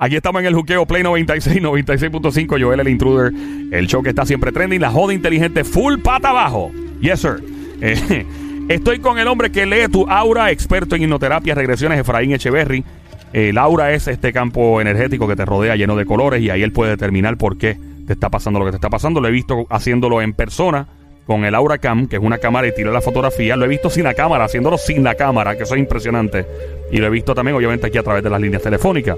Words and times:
Aquí 0.00 0.14
estamos 0.14 0.40
en 0.40 0.46
el 0.46 0.54
juqueo 0.54 0.86
Play 0.86 1.02
96, 1.02 1.60
96.5. 1.60 2.62
Joel 2.62 2.80
el 2.80 2.88
Intruder. 2.88 3.32
El 3.72 3.86
show 3.88 4.02
que 4.02 4.10
está 4.10 4.24
siempre 4.24 4.52
trending. 4.52 4.80
La 4.80 4.90
joda 4.90 5.12
inteligente 5.12 5.64
full 5.64 5.98
pata 5.98 6.30
abajo. 6.30 6.70
Yes, 7.00 7.20
sir. 7.20 7.42
Eh, 7.80 8.24
estoy 8.68 9.00
con 9.00 9.18
el 9.18 9.26
hombre 9.26 9.50
que 9.50 9.66
lee 9.66 9.88
tu 9.90 10.08
aura, 10.08 10.52
experto 10.52 10.94
en 10.94 11.02
hipnoterapia, 11.02 11.54
regresiones, 11.54 11.98
Efraín 11.98 12.32
Echeverry. 12.32 12.84
El 13.32 13.58
aura 13.58 13.92
es 13.92 14.06
este 14.06 14.32
campo 14.32 14.80
energético 14.80 15.26
que 15.26 15.36
te 15.36 15.44
rodea 15.44 15.74
lleno 15.76 15.96
de 15.96 16.06
colores 16.06 16.40
y 16.40 16.48
ahí 16.48 16.62
él 16.62 16.72
puede 16.72 16.92
determinar 16.92 17.36
por 17.36 17.58
qué 17.58 17.76
te 18.06 18.12
está 18.14 18.30
pasando 18.30 18.58
lo 18.58 18.64
que 18.64 18.70
te 18.70 18.76
está 18.76 18.88
pasando. 18.88 19.20
Lo 19.20 19.28
he 19.28 19.32
visto 19.32 19.66
haciéndolo 19.68 20.22
en 20.22 20.32
persona 20.32 20.86
con 21.26 21.44
el 21.44 21.54
Aura 21.54 21.76
Cam, 21.76 22.06
que 22.06 22.16
es 22.16 22.22
una 22.22 22.38
cámara 22.38 22.68
y 22.68 22.74
tira 22.74 22.90
la 22.92 23.02
fotografía. 23.02 23.56
Lo 23.56 23.64
he 23.64 23.68
visto 23.68 23.90
sin 23.90 24.04
la 24.04 24.14
cámara, 24.14 24.44
haciéndolo 24.44 24.78
sin 24.78 25.02
la 25.02 25.14
cámara, 25.16 25.56
que 25.56 25.64
eso 25.64 25.74
es 25.74 25.80
impresionante. 25.80 26.46
Y 26.90 26.98
lo 26.98 27.06
he 27.06 27.10
visto 27.10 27.34
también, 27.34 27.56
obviamente, 27.56 27.88
aquí 27.88 27.98
a 27.98 28.02
través 28.02 28.22
de 28.22 28.30
las 28.30 28.40
líneas 28.40 28.62
telefónicas. 28.62 29.16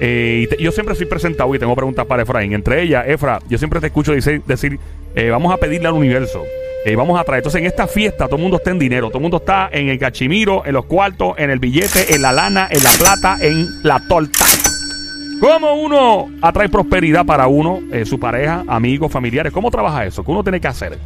Eh, 0.00 0.48
y 0.58 0.62
yo 0.62 0.72
siempre 0.72 0.94
soy 0.94 1.06
presentado 1.06 1.54
y 1.54 1.58
tengo 1.58 1.74
preguntas 1.74 2.06
para 2.06 2.22
Efraín. 2.22 2.52
Entre 2.52 2.82
ellas, 2.82 3.04
Efra, 3.06 3.38
yo 3.48 3.58
siempre 3.58 3.80
te 3.80 3.86
escucho 3.86 4.12
decir, 4.12 4.42
decir 4.46 4.78
eh, 5.14 5.30
vamos 5.30 5.52
a 5.52 5.56
pedirle 5.58 5.88
al 5.88 5.94
universo. 5.94 6.42
eh, 6.84 6.96
vamos 6.96 7.20
a 7.20 7.24
traer. 7.24 7.40
Entonces, 7.40 7.60
en 7.60 7.66
esta 7.66 7.86
fiesta, 7.86 8.26
todo 8.26 8.36
el 8.36 8.42
mundo 8.42 8.56
está 8.56 8.70
en 8.70 8.78
dinero. 8.78 9.08
Todo 9.08 9.18
el 9.18 9.22
mundo 9.22 9.36
está 9.36 9.68
en 9.72 9.88
el 9.88 9.98
cachimiro, 9.98 10.64
en 10.66 10.72
los 10.72 10.86
cuartos, 10.86 11.34
en 11.38 11.50
el 11.50 11.58
billete, 11.60 12.14
en 12.14 12.22
la 12.22 12.32
lana, 12.32 12.66
en 12.70 12.82
la 12.82 12.90
plata, 12.98 13.36
en 13.40 13.68
la 13.82 14.00
torta. 14.08 14.44
¿Cómo 15.40 15.74
uno 15.74 16.30
atrae 16.40 16.68
prosperidad 16.68 17.24
para 17.26 17.46
uno, 17.48 17.80
eh, 17.92 18.04
su 18.04 18.18
pareja, 18.18 18.64
amigos, 18.68 19.10
familiares? 19.10 19.52
¿Cómo 19.52 19.70
trabaja 19.70 20.06
eso? 20.06 20.24
¿Qué 20.24 20.30
uno 20.30 20.42
tiene 20.42 20.60
que 20.60 20.68
hacer? 20.68 20.98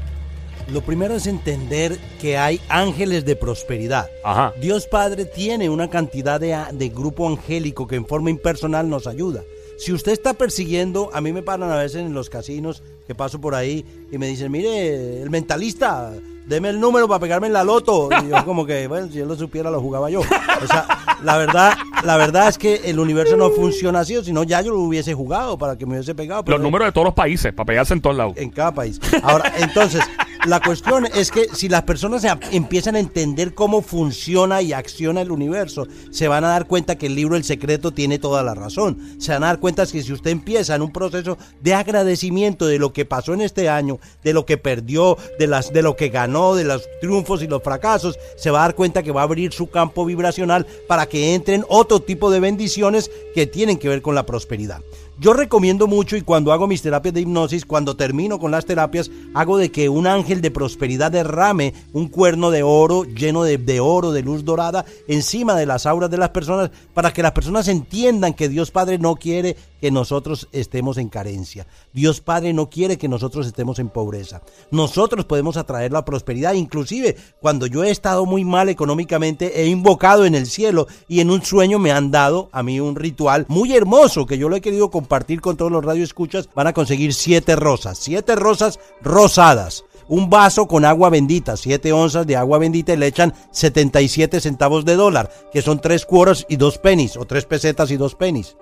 Lo 0.69 0.81
primero 0.81 1.15
es 1.15 1.29
entender 1.29 1.97
que 2.21 2.37
hay 2.37 2.61
ángeles 2.69 3.25
de 3.25 3.37
prosperidad. 3.37 4.11
Ajá. 4.25 4.53
Dios 4.61 4.87
Padre 4.87 5.25
tiene 5.25 5.71
una 5.71 5.89
cantidad 5.89 6.41
de, 6.41 6.89
grupo 6.89 7.29
angélico 7.29 7.87
que 7.87 7.95
en 7.95 8.05
forma 8.05 8.31
impersonal 8.31 8.89
nos 8.89 9.07
ayuda. 9.07 9.43
Si 9.79 9.93
usted 9.93 10.13
está 10.13 10.35
persiguiendo, 10.35 11.11
a 11.13 11.21
mí 11.21 11.33
me 11.33 11.43
paran 11.43 11.71
a 11.71 11.77
veces 11.77 11.99
en 11.99 12.15
los 12.15 12.31
casinos 12.31 12.83
que 13.07 13.15
paso 13.15 13.41
por 13.41 13.55
ahí 13.55 13.85
y 14.11 14.19
me 14.19 14.27
dicen, 14.27 14.51
mire, 14.51 15.23
el 15.23 15.31
mentalista, 15.31 16.13
deme 16.47 16.71
el 16.71 16.81
número 16.81 17.07
para 17.07 17.21
pegarme 17.21 17.47
en 17.47 17.53
la 17.53 17.63
loto. 17.63 18.09
Y 18.25 18.29
yo 18.29 18.45
como 18.45 18.67
que, 18.67 18.89
bueno, 18.89 19.09
si 19.09 19.19
yo 19.19 19.27
lo 19.27 19.37
supiera 19.37 19.71
lo 19.71 19.81
jugaba 19.81 20.11
yo. 20.11 20.21
O 20.21 20.67
sea, 20.67 20.87
la 21.23 21.37
verdad, 21.37 21.75
la 22.03 22.17
verdad 22.17 22.49
es 22.49 22.59
que 22.59 22.81
el 22.85 22.99
universo 22.99 23.37
no 23.37 23.51
funciona 23.51 24.01
así, 24.01 24.17
o 24.17 24.25
si 24.25 24.33
no 24.33 24.43
ya 24.43 24.63
yo 24.63 24.73
lo 24.73 24.81
hubiese 24.81 25.15
jugado 25.15 25.59
para 25.59 25.77
que 25.77 25.87
me 25.87 25.93
hubiese 25.93 26.15
pegado. 26.15 26.45
pero 26.45 26.59
Los 26.59 26.65
números 26.65 26.89
de 26.89 26.93
todos 26.93 27.05
los 27.05 27.15
países, 27.15 27.53
para 27.53 27.67
pegarse 27.67 27.95
en 27.95 28.01
todos 28.01 28.17
lados. 28.17 28.33
en 28.37 28.51
cada 28.51 28.73
país. 28.73 28.99
Ahora, 29.23 29.53
entonces, 29.59 30.03
la 30.47 30.61
cuestión 30.61 31.07
es 31.15 31.31
que 31.31 31.49
si 31.53 31.69
las 31.69 31.83
personas 31.83 32.25
empiezan 32.53 32.97
a 32.97 33.01
entender 33.01 33.55
cómo 33.55 33.83
funciona 33.83 34.63
y 34.63 34.73
acciona 34.73 35.21
el 35.21 35.31
universo, 35.31 35.87
se 36.11 36.29
van 36.29 36.45
a 36.45 36.49
dar 36.49 36.67
cuenta 36.67 36.97
que 36.97 37.07
el 37.07 37.15
libro 37.15 37.37
El 37.37 37.45
Secreto 37.45 37.93
tiene 37.93 38.19
toda 38.19 38.43
la 38.43 38.55
razón. 38.55 38.99
Se 39.19 39.33
van 39.33 39.45
a 39.45 39.49
dar 39.49 39.61
cuenta 39.61 39.87
que 39.87 40.03
si 40.03 40.13
usted 40.13 40.31
empieza 40.31 40.75
en 40.75 40.83
un 40.83 40.93
proceso 40.93 41.37
de 41.61 41.75
agradecimiento 41.75 42.67
de 42.67 42.79
lo 42.79 42.93
que 42.93 43.05
pasó 43.05 43.35
en 43.35 43.41
este 43.41 43.69
año, 43.69 43.99
de 44.23 44.33
lo 44.33 44.47
que 44.47 44.57
perdió, 44.57 45.19
de 45.39 45.47
las 45.47 45.73
de 45.73 45.83
lo 45.83 45.97
que 45.97 46.09
ganó, 46.09 46.55
de 46.55 46.65
los 46.65 46.89
triunfos 47.01 47.43
y 47.43 47.47
los 47.47 47.63
fracasos, 47.63 48.19
se 48.37 48.51
va 48.51 48.61
a 48.61 48.63
dar 48.63 48.75
cuenta 48.75 49.03
que 49.03 49.13
va 49.13 49.23
a 49.23 49.25
abrir 49.25 49.53
su 49.53 49.69
campo 49.69 50.05
vibracional 50.05 50.67
para 50.87 51.07
que 51.07 51.35
entren 51.35 51.65
otro 51.69 52.01
tipo 52.01 52.31
de 52.31 52.41
bendiciones 52.41 53.11
que 53.35 53.47
tienen 53.47 53.79
que 53.79 53.89
ver 53.89 54.03
con 54.03 54.15
la 54.15 54.27
prosperidad. 54.27 54.81
Yo 55.19 55.33
recomiendo 55.33 55.87
mucho 55.87 56.15
y 56.19 56.21
cuando 56.21 56.53
hago 56.53 56.67
mis 56.67 56.83
terapias 56.83 57.15
de 57.15 57.23
hipnosis, 57.23 57.65
cuando 57.65 57.97
termino 57.97 58.39
con 58.39 58.51
las 58.51 58.67
terapias, 58.67 59.11
hago 59.33 59.57
de 59.57 59.71
que 59.73 59.89
un 59.89 60.07
ángel 60.07 60.43
de 60.43 60.51
prosperidad 60.51 61.11
derrame 61.11 61.73
un 61.95 62.09
cuerno 62.09 62.51
de 62.51 62.63
oro 62.63 63.05
lleno 63.05 63.43
de, 63.43 63.81
oro, 63.81 64.13
de 64.13 64.23
luz 64.23 64.45
dorada, 64.45 64.85
encima 65.09 65.57
de 65.57 65.65
las 65.65 65.87
auras 65.87 66.11
de 66.11 66.19
las 66.19 66.31
personas, 66.31 66.71
para 66.93 67.15
que 67.15 67.23
las 67.23 67.33
personas 67.33 67.67
entiendan 67.69 68.35
que 68.35 68.51
Dios 68.51 68.71
Padre 68.71 68.99
no 68.99 69.17
quiere 69.17 69.57
que 69.81 69.91
nosotros 69.91 70.49
estemos 70.53 70.99
en 70.99 71.09
carencia. 71.09 71.67
Dios 71.95 72.21
Padre 72.21 72.53
no 72.53 72.69
quiere 72.69 72.99
que 72.99 73.09
nosotros 73.09 73.47
estemos 73.47 73.79
en 73.79 73.89
pobreza. 73.89 74.43
Nosotros 74.71 75.25
podemos 75.25 75.57
atraer 75.57 75.93
la 75.93 76.05
prosperidad. 76.05 76.53
Inclusive, 76.55 77.17
cuando 77.41 77.67
yo 77.67 77.85
he 77.85 77.91
estado 77.91 78.27
muy 78.27 78.45
mal 78.45 78.69
económicamente, 78.69 79.63
he 79.63 79.67
invocado 79.67 80.27
en 80.27 80.35
el 80.35 80.47
cielo 80.47 80.89
y 81.09 81.21
en 81.21 81.31
un 81.31 81.43
sueño 81.43 81.79
me 81.79 81.93
han 81.93 82.11
dado 82.11 82.51
a 82.53 82.63
mí 82.63 82.81
un 82.81 82.97
ritual 82.97 83.47
muy 83.49 83.75
hermoso 83.75 84.27
que 84.27 84.37
yo 84.37 84.51
lo 84.51 84.57
he 84.57 84.61
querido 84.61 84.91
compartir 84.91 85.06
con 85.41 85.57
todos 85.57 85.73
los 85.73 85.85
radioescuchas. 85.85 86.49
Van 86.55 86.67
a 86.67 86.73
conseguir 86.73 87.15
siete 87.15 87.57
rosas, 87.57 87.99
siete 87.99 88.35
rosas 88.37 88.79
rosadas. 89.03 89.85
Un 90.09 90.31
vaso 90.31 90.69
con 90.69 90.85
agua 90.85 91.11
bendita, 91.11 91.57
7 91.57 91.93
onzas 91.93 92.29
de 92.29 92.37
agua 92.37 92.59
bendita 92.59 92.93
y 92.93 92.97
le 92.97 93.09
echan 93.09 93.35
77 93.51 94.41
centavos 94.41 94.85
de 94.85 94.95
dólar, 94.95 95.33
que 95.53 95.63
son 95.63 95.81
3 95.81 96.07
cuoros 96.07 96.47
y 96.49 96.55
2 96.55 96.79
pennies, 96.79 97.17
o 97.17 97.25
3 97.25 97.45
pesetas 97.47 97.91
y 97.91 97.97
2 97.97 98.15
pennies. 98.15 98.57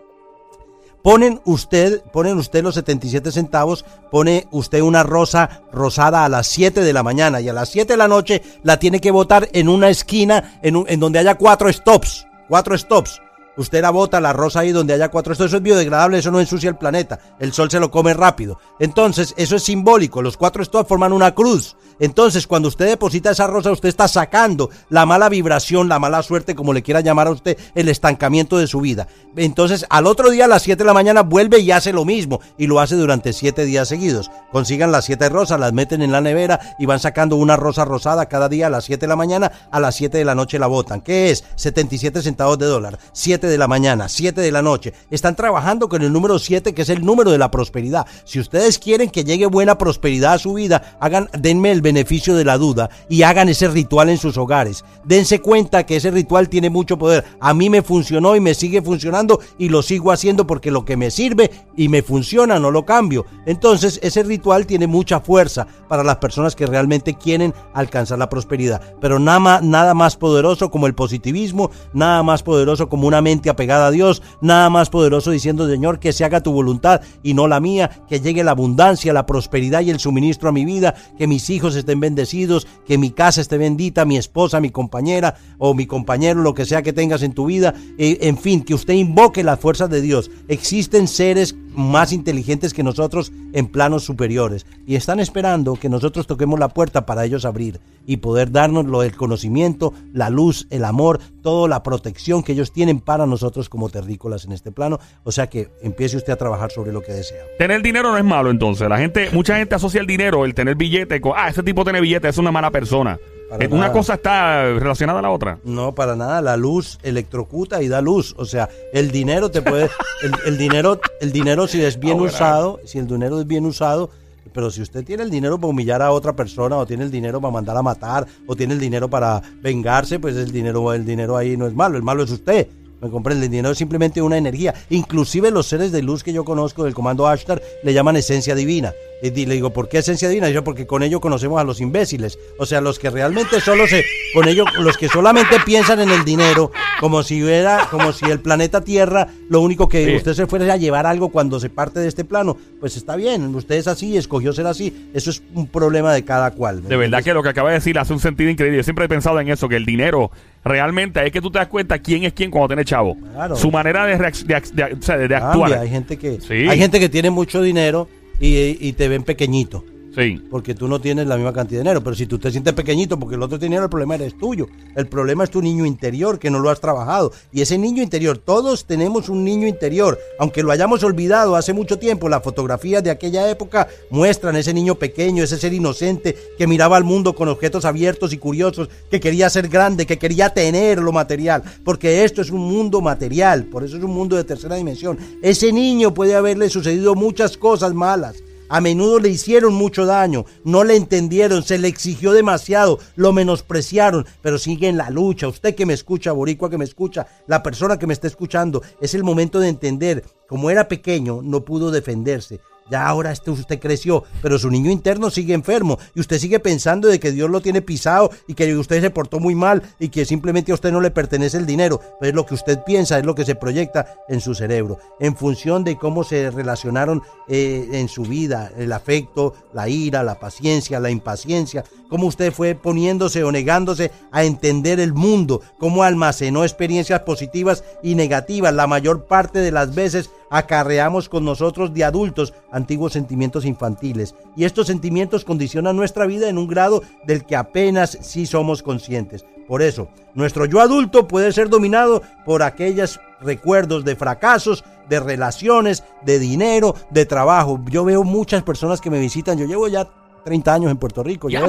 Ponen 1.03 1.43
usted, 1.44 2.00
ponen 2.15 2.38
usted 2.38 2.62
los 2.62 2.77
77 2.77 3.31
centavos, 3.31 3.84
pone 4.10 4.49
usted 4.53 4.81
una 4.81 5.03
rosa 5.03 5.60
rosada 5.71 6.25
a 6.25 6.31
las 6.31 6.47
7 6.47 6.81
de 6.81 6.93
la 6.94 7.03
mañana 7.03 7.43
y 7.43 7.49
a 7.50 7.53
las 7.53 7.69
7 7.69 7.93
de 7.93 7.97
la 7.99 8.09
noche 8.09 8.41
la 8.62 8.78
tiene 8.78 9.00
que 9.00 9.10
botar 9.10 9.50
en 9.53 9.69
una 9.69 9.91
esquina 9.91 10.59
en, 10.62 10.77
un- 10.77 10.87
en 10.88 10.99
donde 10.99 11.19
haya 11.19 11.34
cuatro 11.34 11.71
stops, 11.71 12.27
cuatro 12.49 12.78
stops. 12.78 13.21
Usted 13.56 13.82
la 13.82 13.91
bota, 13.91 14.20
la 14.20 14.32
rosa 14.32 14.60
ahí 14.60 14.72
donde 14.72 14.94
haya 14.94 15.10
cuatro 15.10 15.34
stops, 15.34 15.48
eso 15.48 15.56
es 15.59 15.62
biodegradable, 15.62 16.19
eso 16.19 16.31
no 16.31 16.41
ensucia 16.41 16.69
el 16.70 16.76
planeta, 16.76 17.19
el 17.38 17.53
sol 17.53 17.70
se 17.70 17.81
lo 17.81 17.91
come 17.91 18.15
rápido. 18.15 18.59
Entonces, 18.81 19.34
eso 19.37 19.56
es 19.56 19.62
simbólico, 19.62 20.22
los 20.22 20.37
cuatro 20.37 20.65
stops 20.65 20.88
forman 20.88 21.12
una 21.12 21.34
cruz. 21.34 21.76
Entonces, 22.00 22.47
cuando 22.47 22.69
usted 22.69 22.87
deposita 22.87 23.31
esa 23.31 23.47
rosa, 23.47 23.70
usted 23.70 23.88
está 23.88 24.09
sacando 24.09 24.70
la 24.88 25.06
mala 25.06 25.28
vibración, 25.28 25.88
la 25.88 25.98
mala 25.98 26.22
suerte, 26.22 26.54
como 26.54 26.72
le 26.72 26.82
quiera 26.82 27.00
llamar 27.00 27.28
a 27.28 27.31
usted, 27.31 27.56
el 27.75 27.88
estancamiento 27.88 28.59
de 28.59 28.66
su 28.66 28.81
vida. 28.81 29.06
Entonces, 29.37 29.86
al 29.88 30.06
otro 30.06 30.31
día 30.31 30.47
a 30.47 30.48
las 30.48 30.62
7 30.62 30.82
de 30.82 30.86
la 30.86 30.94
mañana 30.94 31.22
vuelve 31.22 31.60
y 31.60 31.71
hace 31.71 31.92
lo 31.92 32.04
mismo 32.04 32.41
y 32.59 32.66
lo 32.66 32.81
hace 32.81 32.97
durante 32.97 33.32
7 33.32 33.65
días 33.65 33.88
seguidos. 33.88 34.31
Consigan 34.50 34.92
las 34.92 35.04
7 35.04 35.28
rosas, 35.28 35.60
las 35.60 35.72
meten 35.72 36.03
en 36.03 36.12
la 36.12 36.21
nevera 36.21 36.75
y 36.78 36.86
van 36.86 37.00
sacando 37.00 37.36
una 37.36 37.56
rosa 37.56 37.84
rosada 37.84 38.26
cada 38.26 38.48
día 38.48 38.66
a 38.66 38.71
las 38.71 38.84
7 38.84 39.00
de 39.00 39.09
la 39.09 39.16
mañana, 39.16 39.53
a 39.71 39.81
las 39.81 39.94
7 39.94 40.19
de 40.19 40.25
la 40.25 40.34
noche 40.34 40.59
la 40.59 40.66
botan. 40.66 41.00
¿Qué 41.00 41.31
es? 41.31 41.44
77 41.56 42.22
centavos 42.22 42.59
de 42.59 42.66
dólar. 42.66 42.98
7 43.12 43.44
de 43.47 43.59
la 43.59 43.69
mañana, 43.69 44.09
7 44.09 44.41
de 44.41 44.50
la 44.50 44.62
noche. 44.62 44.93
Están 45.10 45.37
trabajando 45.37 45.88
con 45.88 46.03
el 46.03 46.12
número 46.12 46.38
7, 46.38 46.75
que 46.75 46.82
es 46.82 46.88
el 46.88 47.05
número 47.05 47.31
de 47.31 47.38
la 47.38 47.50
prosperidad. 47.50 48.06
Si 48.25 48.41
ustedes 48.41 48.78
quieren 48.78 49.10
que 49.10 49.25
llegue 49.25 49.47
buena 49.47 49.78
prosperidad 49.78 50.34
a 50.34 50.38
su 50.38 50.55
vida, 50.55 50.97
hagan, 51.00 51.28
denme 51.38 51.71
el 51.71 51.83
beneficio 51.83 52.34
de 52.34 52.44
la 52.44 52.59
duda 52.59 52.91
y 53.09 53.22
hagan 53.22 53.49
ese 53.49 53.69
ritual 53.69 54.09
en 54.09 54.19
sus 54.19 54.37
hogares. 54.37 54.84
Dense 55.04 55.41
cuenta 55.41 55.84
que 55.84 55.97
ese 55.97 56.10
ritual 56.10 56.49
tiene 56.49 56.71
mucho 56.71 56.99
poder. 56.99 57.25
A 57.41 57.54
mí 57.54 57.71
me 57.71 57.83
funcionó 57.83 58.37
y 58.37 58.41
me 58.41 58.54
sigue 58.54 58.83
funcionando 58.83 59.41
y 59.59 59.69
lo 59.69 59.83
sigo 59.83 60.10
haciendo 60.10 60.47
porque 60.47 60.71
lo 60.71 60.84
que 60.84 60.97
me 60.97 61.10
sirve 61.10 61.50
y 61.77 61.88
me 61.88 62.03
funciona 62.03 62.59
no 62.59 62.71
lo 62.71 62.84
cambio. 62.84 63.27
Entonces 63.47 64.00
ese 64.03 64.22
ritual 64.22 64.66
tiene 64.66 64.87
mucha 64.87 65.21
fuerza 65.21 65.66
para 65.88 66.03
las 66.03 66.16
personas 66.16 66.56
que 66.56 66.66
realmente 66.66 67.15
quieren 67.15 67.54
alcanzar 67.75 68.19
la 68.19 68.28
prosperidad. 68.28 68.81
Pero 69.00 69.19
nada 69.19 69.60
nada 69.60 69.94
más 69.94 70.16
poderoso 70.16 70.71
como 70.71 70.87
el 70.87 70.94
positivismo, 70.94 71.71
nada 71.93 72.22
más 72.22 72.43
poderoso 72.43 72.88
como 72.88 73.06
una 73.06 73.21
mente 73.21 73.34
apegada 73.49 73.89
a 73.89 73.91
Dios, 73.91 74.22
nada 74.41 74.71
más 74.71 74.91
poderoso 74.91 75.31
diciendo 75.31 75.69
Señor 75.69 75.99
que 75.99 76.12
se 76.12 76.25
haga 76.25 76.43
tu 76.43 76.53
voluntad 76.53 77.00
y 77.22 77.34
no 77.34 77.49
la 77.49 77.61
mía, 77.61 77.91
que 78.09 78.21
llegue 78.21 78.45
la 78.45 78.53
abundancia, 78.53 79.12
la 79.12 79.27
prosperidad 79.27 79.81
y 79.83 79.91
el 79.91 80.00
suministro 80.00 80.49
a 80.49 80.53
mi 80.53 80.65
vida, 80.65 80.95
que 81.19 81.27
mis 81.27 81.50
hijos 81.50 81.77
estén 81.77 82.00
bendecidos, 82.00 82.67
que 82.87 82.99
mi 82.99 83.11
casa 83.11 83.41
esté 83.41 83.59
bendita, 83.59 84.05
mi 84.05 84.17
esposa, 84.17 84.61
mi 84.61 84.71
compañera 84.71 85.37
o 85.59 85.75
mi 85.75 85.87
compañero, 85.87 86.43
lo 86.43 86.55
que 86.55 86.65
sea 86.65 86.83
que 86.83 86.93
tengas 86.93 87.22
en 87.22 87.33
tu 87.33 87.47
vida, 87.47 87.75
eh, 87.99 88.19
en 88.22 88.39
fin, 88.39 88.62
que 88.62 88.75
usted 88.75 88.95
invoque 88.95 89.45
las 89.45 89.61
fuerzas 89.61 89.91
de 89.91 90.01
Dios. 90.01 90.31
Existen 90.49 91.09
seres 91.09 91.55
más 91.74 92.12
inteligentes 92.12 92.72
que 92.72 92.82
nosotros 92.82 93.32
en 93.52 93.66
planos 93.66 94.04
superiores 94.04 94.66
y 94.86 94.96
están 94.96 95.20
esperando 95.20 95.74
que 95.74 95.88
nosotros 95.88 96.26
toquemos 96.26 96.58
la 96.58 96.68
puerta 96.68 97.06
para 97.06 97.24
ellos 97.24 97.44
abrir 97.44 97.80
y 98.06 98.18
poder 98.18 98.50
darnos 98.50 98.84
lo 98.86 99.00
del 99.00 99.16
conocimiento, 99.16 99.94
la 100.12 100.30
luz, 100.30 100.66
el 100.70 100.84
amor, 100.84 101.20
toda 101.42 101.68
la 101.68 101.82
protección 101.82 102.42
que 102.42 102.52
ellos 102.52 102.72
tienen 102.72 103.00
para 103.00 103.26
nosotros 103.26 103.68
como 103.68 103.88
terrícolas 103.88 104.44
en 104.44 104.53
este 104.53 104.72
plano. 104.72 104.98
O 105.24 105.32
sea 105.32 105.48
que 105.48 105.71
empiece 105.82 106.16
usted 106.16 106.32
a 106.32 106.36
trabajar 106.36 106.71
sobre 106.71 106.92
lo 106.92 107.03
que 107.03 107.12
desea. 107.12 107.44
Tener 107.59 107.82
dinero 107.82 108.10
no 108.10 108.18
es 108.18 108.24
malo 108.24 108.50
entonces. 108.50 108.88
La 108.88 108.98
gente, 108.98 109.30
mucha 109.32 109.56
gente 109.56 109.74
asocia 109.74 110.00
el 110.00 110.06
dinero, 110.06 110.44
el 110.44 110.54
tener 110.54 110.77
billete 110.77 111.20
con, 111.20 111.32
ah, 111.36 111.48
ese 111.48 111.62
tipo 111.62 111.84
tiene 111.84 112.00
billete, 112.00 112.28
es 112.28 112.38
una 112.38 112.53
mala 112.53 112.70
persona. 112.70 113.18
Para 113.54 113.65
Eh, 113.65 113.68
una 113.71 113.80
nada. 113.83 113.92
cosa 113.92 114.15
está 114.15 114.62
relacionada 114.78 115.18
a 115.18 115.22
la 115.22 115.30
otra. 115.30 115.59
No, 115.65 115.95
para 115.95 116.16
nada. 116.16 116.41
La 116.42 116.56
luz 116.56 116.98
electrocuta 117.03 117.83
y 117.83 117.89
da 117.89 118.01
luz. 118.01 118.34
O 118.36 118.45
sea, 118.45 118.68
el 118.92 119.10
dinero 119.10 119.51
te 119.51 119.62
puede, 119.62 119.91
el, 120.22 120.33
el 120.47 120.59
dinero, 120.59 121.01
el 121.21 121.33
dinero 121.33 121.66
si 121.66 121.83
es 121.83 121.98
bien 121.98 122.18
Ahora. 122.18 122.30
usado, 122.33 122.80
si 122.84 122.98
el 122.98 123.06
dinero 123.06 123.41
es 123.41 123.47
bien 123.47 123.65
usado, 123.66 124.10
pero 124.53 124.71
si 124.71 124.83
usted 124.83 125.04
tiene 125.04 125.22
el 125.24 125.30
dinero 125.30 125.56
para 125.59 125.68
humillar 125.71 126.01
a 126.03 126.10
otra 126.12 126.33
persona, 126.34 126.77
o 126.77 126.86
tiene 126.86 127.04
el 127.04 127.10
dinero 127.10 127.41
para 127.41 127.53
mandar 127.53 127.77
a 127.77 127.83
matar, 127.83 128.27
o 128.47 128.54
tiene 128.54 128.74
el 128.74 128.80
dinero 128.80 129.09
para 129.09 129.42
vengarse, 129.62 130.18
pues 130.21 130.36
el 130.36 130.53
dinero, 130.53 130.92
el 130.92 131.04
dinero 131.04 131.36
ahí 131.36 131.56
no 131.56 131.66
es 131.66 131.74
malo. 131.74 131.97
El 131.97 132.03
malo 132.03 132.22
es 132.22 132.30
usted. 132.30 132.68
¿Me 133.01 133.10
comprende? 133.10 133.45
El 133.45 133.51
dinero 133.51 133.71
es 133.72 133.78
simplemente 133.78 134.22
una 134.22 134.39
energía. 134.39 134.72
Inclusive 134.89 135.51
los 135.51 135.66
seres 135.66 135.92
de 135.92 136.01
luz 136.03 136.22
que 136.22 136.33
yo 136.33 136.45
conozco 136.45 136.84
del 136.84 136.95
comando 136.95 137.27
Ashtar 137.27 137.60
le 137.83 137.92
llaman 137.92 138.16
esencia 138.16 138.54
divina. 138.54 138.92
Y 139.24 139.47
le 139.47 139.54
digo, 139.54 139.71
¿por 139.72 139.88
qué 139.88 139.98
esencia 139.98 140.28
divina? 140.28 140.50
Y 140.50 140.53
yo, 140.53 140.62
porque 140.62 140.86
con 140.86 141.03
ello 141.03 141.18
conocemos 141.18 141.59
a 141.59 141.65
los 141.65 141.80
imbéciles. 141.80 142.38
O 142.59 142.66
sea, 142.66 142.82
los 142.82 142.98
que 142.98 143.09
realmente 143.09 143.59
solo 143.60 143.86
se, 143.86 144.04
con 144.34 144.47
ello, 144.47 144.66
los 144.80 144.98
que 144.98 145.09
solamente 145.09 145.56
piensan 145.65 145.98
en 146.00 146.10
el 146.10 146.26
dinero, 146.26 146.71
como 147.00 147.22
si 147.22 147.42
hubiera, 147.42 147.88
como 147.91 148.12
si 148.12 148.26
el 148.26 148.41
planeta 148.41 148.82
Tierra, 148.82 149.28
lo 149.48 149.60
único 149.62 149.88
que 149.88 150.04
Sí. 150.04 150.16
usted 150.16 150.34
se 150.34 150.47
fuera 150.47 150.71
a 150.74 150.76
llevar 150.76 151.06
algo 151.06 151.30
cuando 151.30 151.59
se 151.59 151.71
parte 151.71 152.00
de 152.00 152.09
este 152.09 152.24
plano, 152.26 152.59
pues 152.80 152.98
está 152.98 153.16
bien, 153.16 153.54
usted 153.54 153.76
es 153.76 153.86
así, 153.88 154.16
escogió 154.18 154.53
ser 154.53 154.66
así, 154.66 155.09
eso 155.15 155.30
es 155.30 155.42
un 155.54 155.66
problema 155.68 156.12
de 156.12 156.22
cada 156.22 156.50
cual. 156.50 156.82
¿me 156.82 156.88
De 156.91 156.97
verdad 156.98 157.22
que 157.24 157.32
lo 157.32 157.42
que 157.42 157.48
acaba 157.48 157.70
de 157.70 157.77
decir 157.77 157.98
hace 157.98 158.12
un 158.12 158.20
sentido 158.20 158.50
increíble. 158.50 158.77
Yo 158.77 158.82
siempre 158.84 159.06
he 159.06 159.09
pensado 159.09 159.41
en 159.41 159.48
eso, 159.48 159.68
que 159.70 159.77
el 159.77 159.86
dinero 159.86 160.30
realmente 160.65 161.24
es 161.27 161.32
que 161.32 161.41
tú 161.41 161.50
te 161.50 161.59
das 161.59 161.68
cuenta 161.68 161.98
quién 161.98 162.24
es 162.24 162.34
quién 162.34 162.50
cuando 162.50 162.68
tienes 162.68 162.84
chavo. 162.86 163.16
Claro. 163.32 163.56
Su 163.56 163.70
manera 163.70 164.04
de, 164.06 164.16
de 164.18 165.28
de 165.28 165.34
actuar. 165.36 165.72
Hay 165.78 165.88
gente 165.88 166.18
que, 166.18 166.41
Sí. 166.41 166.68
hay 166.68 166.78
gente 166.78 167.00
que 167.00 167.09
tiene 167.09 167.30
mucho 167.30 167.62
dinero 167.62 168.06
y, 168.41 168.92
te 168.92 169.09
ven 169.09 169.22
pequeñito. 169.22 169.84
Sí. 170.15 170.41
porque 170.51 170.75
tú 170.75 170.87
no 170.87 171.01
tienes 171.01 171.27
la 171.27 171.37
misma 171.37 171.53
cantidad 171.53 171.78
de 171.78 171.84
dinero. 171.84 172.03
Pero 172.03 172.15
si 172.15 172.27
tú 172.27 172.39
te 172.39 172.51
sientes 172.51 172.72
pequeñito 172.72 173.19
porque 173.19 173.34
el 173.34 173.43
otro 173.43 173.59
tiene 173.59 173.75
dinero, 173.75 173.84
el 173.84 173.91
problema 173.91 174.15
eres 174.15 174.39
tuyo. 174.39 174.69
El 174.95 175.09
problema 175.09 175.45
es 175.45 175.51
tu 175.51 175.61
niño 175.61 175.84
interior 175.84 176.39
que 176.39 176.51
no 176.51 176.61
lo 176.61 176.71
has 176.71 176.81
trabajado. 176.81 177.33
Y 177.53 177.63
ese 177.63 177.78
niño 177.78 178.03
interior, 178.03 178.39
todos 178.39 178.84
tenemos 178.84 179.28
un 179.28 179.45
niño 179.45 179.66
interior. 179.66 180.19
Aunque 180.39 180.63
lo 180.63 180.71
hayamos 180.71 181.03
olvidado 181.03 181.57
hace 181.57 181.72
mucho 181.72 181.99
tiempo, 181.99 182.28
las 182.28 182.43
fotografías 182.43 183.03
de 183.03 183.11
aquella 183.11 183.51
época 183.51 183.89
muestran 184.11 184.57
ese 184.57 184.72
niño 184.72 184.95
pequeño, 184.95 185.43
ese 185.43 185.59
ser 185.59 185.72
inocente 185.72 186.37
que 186.57 186.66
miraba 186.66 186.97
al 186.97 187.05
mundo 187.05 187.34
con 187.34 187.49
objetos 187.49 187.84
abiertos 187.84 188.33
y 188.33 188.39
curiosos, 188.39 188.89
que 189.11 189.21
quería 189.21 189.51
ser 189.51 189.69
grande, 189.69 190.07
que 190.07 190.19
quería 190.19 190.51
tener 190.51 191.01
lo 191.01 191.13
material. 191.13 191.63
Porque 191.84 192.25
esto 192.25 192.41
es 192.41 192.51
un 192.51 192.61
mundo 192.61 193.01
material, 193.01 193.65
por 193.65 193.84
eso 193.84 193.97
es 193.97 194.05
un 194.05 194.13
mundo 194.13 194.37
de 194.37 194.45
tercera 194.45 194.77
dimensión. 194.77 195.19
Ese 195.43 195.72
niño 195.72 196.15
puede 196.15 196.34
haberle 196.34 196.69
sucedido 196.69 197.15
muchas 197.15 197.57
cosas 197.57 197.95
malas. 197.95 198.37
A 198.69 198.81
menudo 198.81 199.19
le 199.19 199.28
hicieron 199.28 199.75
mucho 199.75 200.07
daño, 200.07 200.47
no 200.65 200.84
le 200.84 200.97
entendieron, 200.97 201.63
se 201.63 201.78
le 201.78 201.89
exigió 201.89 202.33
demasiado, 202.33 202.99
lo 203.15 203.33
menospreciaron, 203.33 204.27
pero 204.41 204.59
sigue 204.59 204.89
en 204.89 204.97
la 204.97 205.11
lucha. 205.11 205.49
Usted 205.49 205.75
que 205.75 205.87
me 205.87 205.93
escucha, 205.93 206.33
Boricua 206.33 206.71
que 206.71 206.78
me 206.78 206.84
escucha, 206.84 207.27
la 207.47 207.63
persona 207.63 207.99
que 207.99 208.07
me 208.07 208.15
está 208.15 208.27
escuchando, 208.27 208.83
es 209.01 209.15
el 209.15 209.22
momento 209.22 209.61
de 209.61 209.69
entender, 209.69 210.25
como 210.49 210.71
era 210.71 210.89
pequeño, 210.89 211.41
no 211.43 211.65
pudo 211.65 211.91
defenderse. 211.91 212.61
Ya 212.91 213.07
ahora 213.07 213.33
este 213.33 213.51
usted 213.51 213.78
creció, 213.78 214.25
pero 214.42 214.59
su 214.59 214.71
niño 214.71 214.91
interno 214.91 215.31
sigue 215.31 215.54
enfermo 215.54 215.98
y 216.15 216.21
usted 216.21 216.39
sigue 216.39 216.60
pensando 216.60 217.09
de 217.09 217.19
que 217.19 217.33
Dios 217.33 217.48
lo 217.48 217.60
tiene 217.60 217.81
pisado 217.81 218.31
y 218.47 218.54
que 218.54 218.77
usted 218.77 219.01
se 219.01 219.10
portó 219.10 219.41
muy 219.41 219.54
mal 219.54 219.83
y 219.98 220.09
que 220.09 220.25
simplemente 220.25 220.72
a 220.72 220.75
usted 220.75 220.92
no 220.92 221.01
le 221.01 221.10
pertenece 221.10 221.57
el 221.57 221.66
dinero. 221.66 222.01
Pero 222.21 222.31
es 222.31 222.34
lo 222.34 222.47
que 222.47 222.54
usted 222.54 222.81
piensa, 222.84 223.19
es 223.19 223.25
lo 223.25 223.34
que 223.34 223.45
se 223.45 223.54
proyecta 223.54 224.15
en 224.28 224.41
su 224.41 224.54
cerebro, 224.54 224.98
en 225.19 225.36
función 225.36 225.84
de 225.84 225.97
cómo 225.97 226.25
se 226.25 226.51
relacionaron 226.51 227.22
eh, 227.48 227.89
en 227.92 228.09
su 228.09 228.22
vida, 228.22 228.71
el 228.77 228.92
afecto, 228.92 229.54
la 229.72 229.89
ira, 229.89 230.22
la 230.22 230.39
paciencia, 230.39 231.01
la 231.01 231.10
impaciencia, 231.10 231.84
cómo 232.09 232.27
usted 232.27 232.53
fue 232.53 232.75
poniéndose 232.75 233.45
o 233.45 233.53
negándose 233.53 234.10
a 234.30 234.45
entender 234.45 235.01
el 235.01 235.15
mundo, 235.15 235.63
cómo 235.78 236.03
almacenó 236.03 236.65
experiencias 236.65 237.21
positivas 237.21 237.83
y 238.03 238.15
negativas. 238.15 238.75
La 238.75 238.87
mayor 238.87 239.25
parte 239.25 239.60
de 239.60 239.72
las 239.72 239.95
veces 239.95 240.30
acarreamos 240.50 241.28
con 241.28 241.44
nosotros 241.44 241.92
de 241.92 242.04
adultos 242.04 242.54
antiguos 242.70 243.12
sentimientos 243.12 243.64
infantiles 243.64 244.34
y 244.56 244.64
estos 244.64 244.86
sentimientos 244.86 245.44
condicionan 245.44 245.96
nuestra 245.96 246.26
vida 246.26 246.48
en 246.48 246.58
un 246.58 246.68
grado 246.68 247.02
del 247.26 247.44
que 247.44 247.56
apenas 247.56 248.18
sí 248.20 248.46
somos 248.46 248.82
conscientes. 248.82 249.44
Por 249.66 249.82
eso, 249.82 250.08
nuestro 250.34 250.66
yo 250.66 250.80
adulto 250.80 251.26
puede 251.26 251.52
ser 251.52 251.68
dominado 251.68 252.22
por 252.44 252.62
aquellos 252.62 253.18
recuerdos 253.41 254.04
de 254.04 254.16
fracasos, 254.16 254.84
de 255.08 255.20
relaciones, 255.20 256.04
de 256.23 256.38
dinero, 256.38 256.94
de 257.11 257.26
trabajo. 257.26 257.80
Yo 257.90 258.04
veo 258.04 258.25
muchas 258.25 258.62
personas 258.62 259.00
que 259.00 259.11
me 259.11 259.20
visitan, 259.20 259.58
yo 259.58 259.66
llevo 259.66 259.88
ya 259.88 260.08
30 260.44 260.75
años 260.75 260.90
en 260.90 260.99
Puerto 260.99 261.23
Rico. 261.23 261.49
ya. 261.49 261.61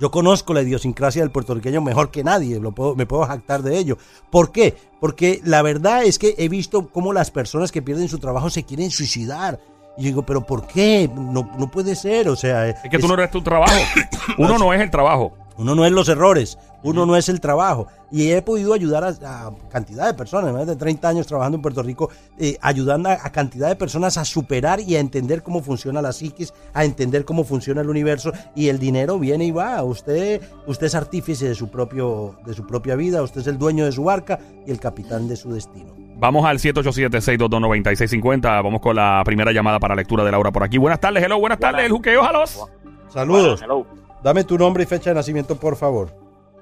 Yo 0.00 0.10
conozco 0.10 0.54
la 0.54 0.62
idiosincrasia 0.62 1.22
del 1.22 1.30
puertorriqueño 1.30 1.80
mejor 1.80 2.10
que 2.10 2.24
nadie, 2.24 2.58
lo 2.58 2.72
puedo, 2.72 2.94
me 2.94 3.06
puedo 3.06 3.24
jactar 3.24 3.62
de 3.62 3.78
ello. 3.78 3.98
¿Por 4.30 4.50
qué? 4.50 4.74
Porque 5.00 5.40
la 5.44 5.62
verdad 5.62 6.04
es 6.04 6.18
que 6.18 6.34
he 6.38 6.48
visto 6.48 6.88
cómo 6.88 7.12
las 7.12 7.30
personas 7.30 7.70
que 7.70 7.82
pierden 7.82 8.08
su 8.08 8.18
trabajo 8.18 8.50
se 8.50 8.64
quieren 8.64 8.90
suicidar. 8.90 9.60
Y 9.96 10.02
yo 10.02 10.06
digo, 10.06 10.22
¿pero 10.22 10.44
por 10.46 10.66
qué? 10.66 11.10
No, 11.14 11.50
no 11.58 11.70
puede 11.70 11.94
ser, 11.94 12.28
o 12.28 12.36
sea... 12.36 12.68
Es 12.68 12.90
que 12.90 12.98
tú 12.98 13.06
no 13.06 13.14
eres 13.14 13.30
tu 13.30 13.42
trabajo. 13.42 13.74
Uno 14.38 14.58
no 14.58 14.72
es 14.72 14.80
el 14.80 14.90
trabajo. 14.90 15.34
Uno 15.56 15.74
no 15.74 15.84
es 15.84 15.92
los 15.92 16.08
errores, 16.08 16.58
uno 16.82 17.06
no 17.06 17.16
es 17.16 17.28
el 17.28 17.40
trabajo. 17.40 17.86
Y 18.10 18.30
he 18.30 18.42
podido 18.42 18.74
ayudar 18.74 19.04
a, 19.04 19.46
a 19.46 19.52
cantidad 19.70 20.06
de 20.06 20.14
personas, 20.14 20.52
más 20.52 20.66
de 20.66 20.76
30 20.76 21.08
años 21.08 21.26
trabajando 21.26 21.56
en 21.56 21.62
Puerto 21.62 21.82
Rico, 21.82 22.10
eh, 22.38 22.58
ayudando 22.60 23.08
a, 23.08 23.12
a 23.12 23.32
cantidad 23.32 23.68
de 23.68 23.76
personas 23.76 24.18
a 24.18 24.24
superar 24.24 24.80
y 24.80 24.96
a 24.96 25.00
entender 25.00 25.42
cómo 25.42 25.62
funciona 25.62 26.02
la 26.02 26.12
psiquis, 26.12 26.52
a 26.74 26.84
entender 26.84 27.24
cómo 27.24 27.44
funciona 27.44 27.80
el 27.80 27.88
universo 27.88 28.32
y 28.54 28.68
el 28.68 28.78
dinero 28.78 29.18
viene 29.18 29.46
y 29.46 29.50
va. 29.50 29.82
Usted, 29.82 30.42
usted 30.66 30.86
es 30.86 30.94
artífice 30.94 31.48
de 31.48 31.54
su 31.54 31.70
propio, 31.70 32.36
de 32.44 32.54
su 32.54 32.66
propia 32.66 32.96
vida, 32.96 33.22
usted 33.22 33.40
es 33.40 33.46
el 33.46 33.58
dueño 33.58 33.84
de 33.84 33.92
su 33.92 34.04
barca 34.04 34.38
y 34.66 34.70
el 34.70 34.80
capitán 34.80 35.28
de 35.28 35.36
su 35.36 35.52
destino. 35.52 35.94
Vamos 36.16 36.44
al 36.44 36.58
787-622-9650. 36.58 38.42
Vamos 38.62 38.80
con 38.80 38.94
la 38.94 39.22
primera 39.24 39.52
llamada 39.52 39.80
para 39.80 39.94
lectura 39.94 40.24
de 40.24 40.30
Laura 40.30 40.52
por 40.52 40.62
aquí. 40.62 40.78
Buenas 40.78 41.00
tardes, 41.00 41.24
hello, 41.24 41.38
buenas 41.38 41.58
tardes, 41.58 41.84
el 41.84 41.92
juqueo, 41.92 42.22
jalos. 42.22 42.60
Saludos. 43.08 43.60
Hello. 43.62 43.86
Dame 44.22 44.44
tu 44.44 44.56
nombre 44.56 44.84
y 44.84 44.86
fecha 44.86 45.10
de 45.10 45.16
nacimiento, 45.16 45.58
por 45.58 45.76
favor. 45.76 46.10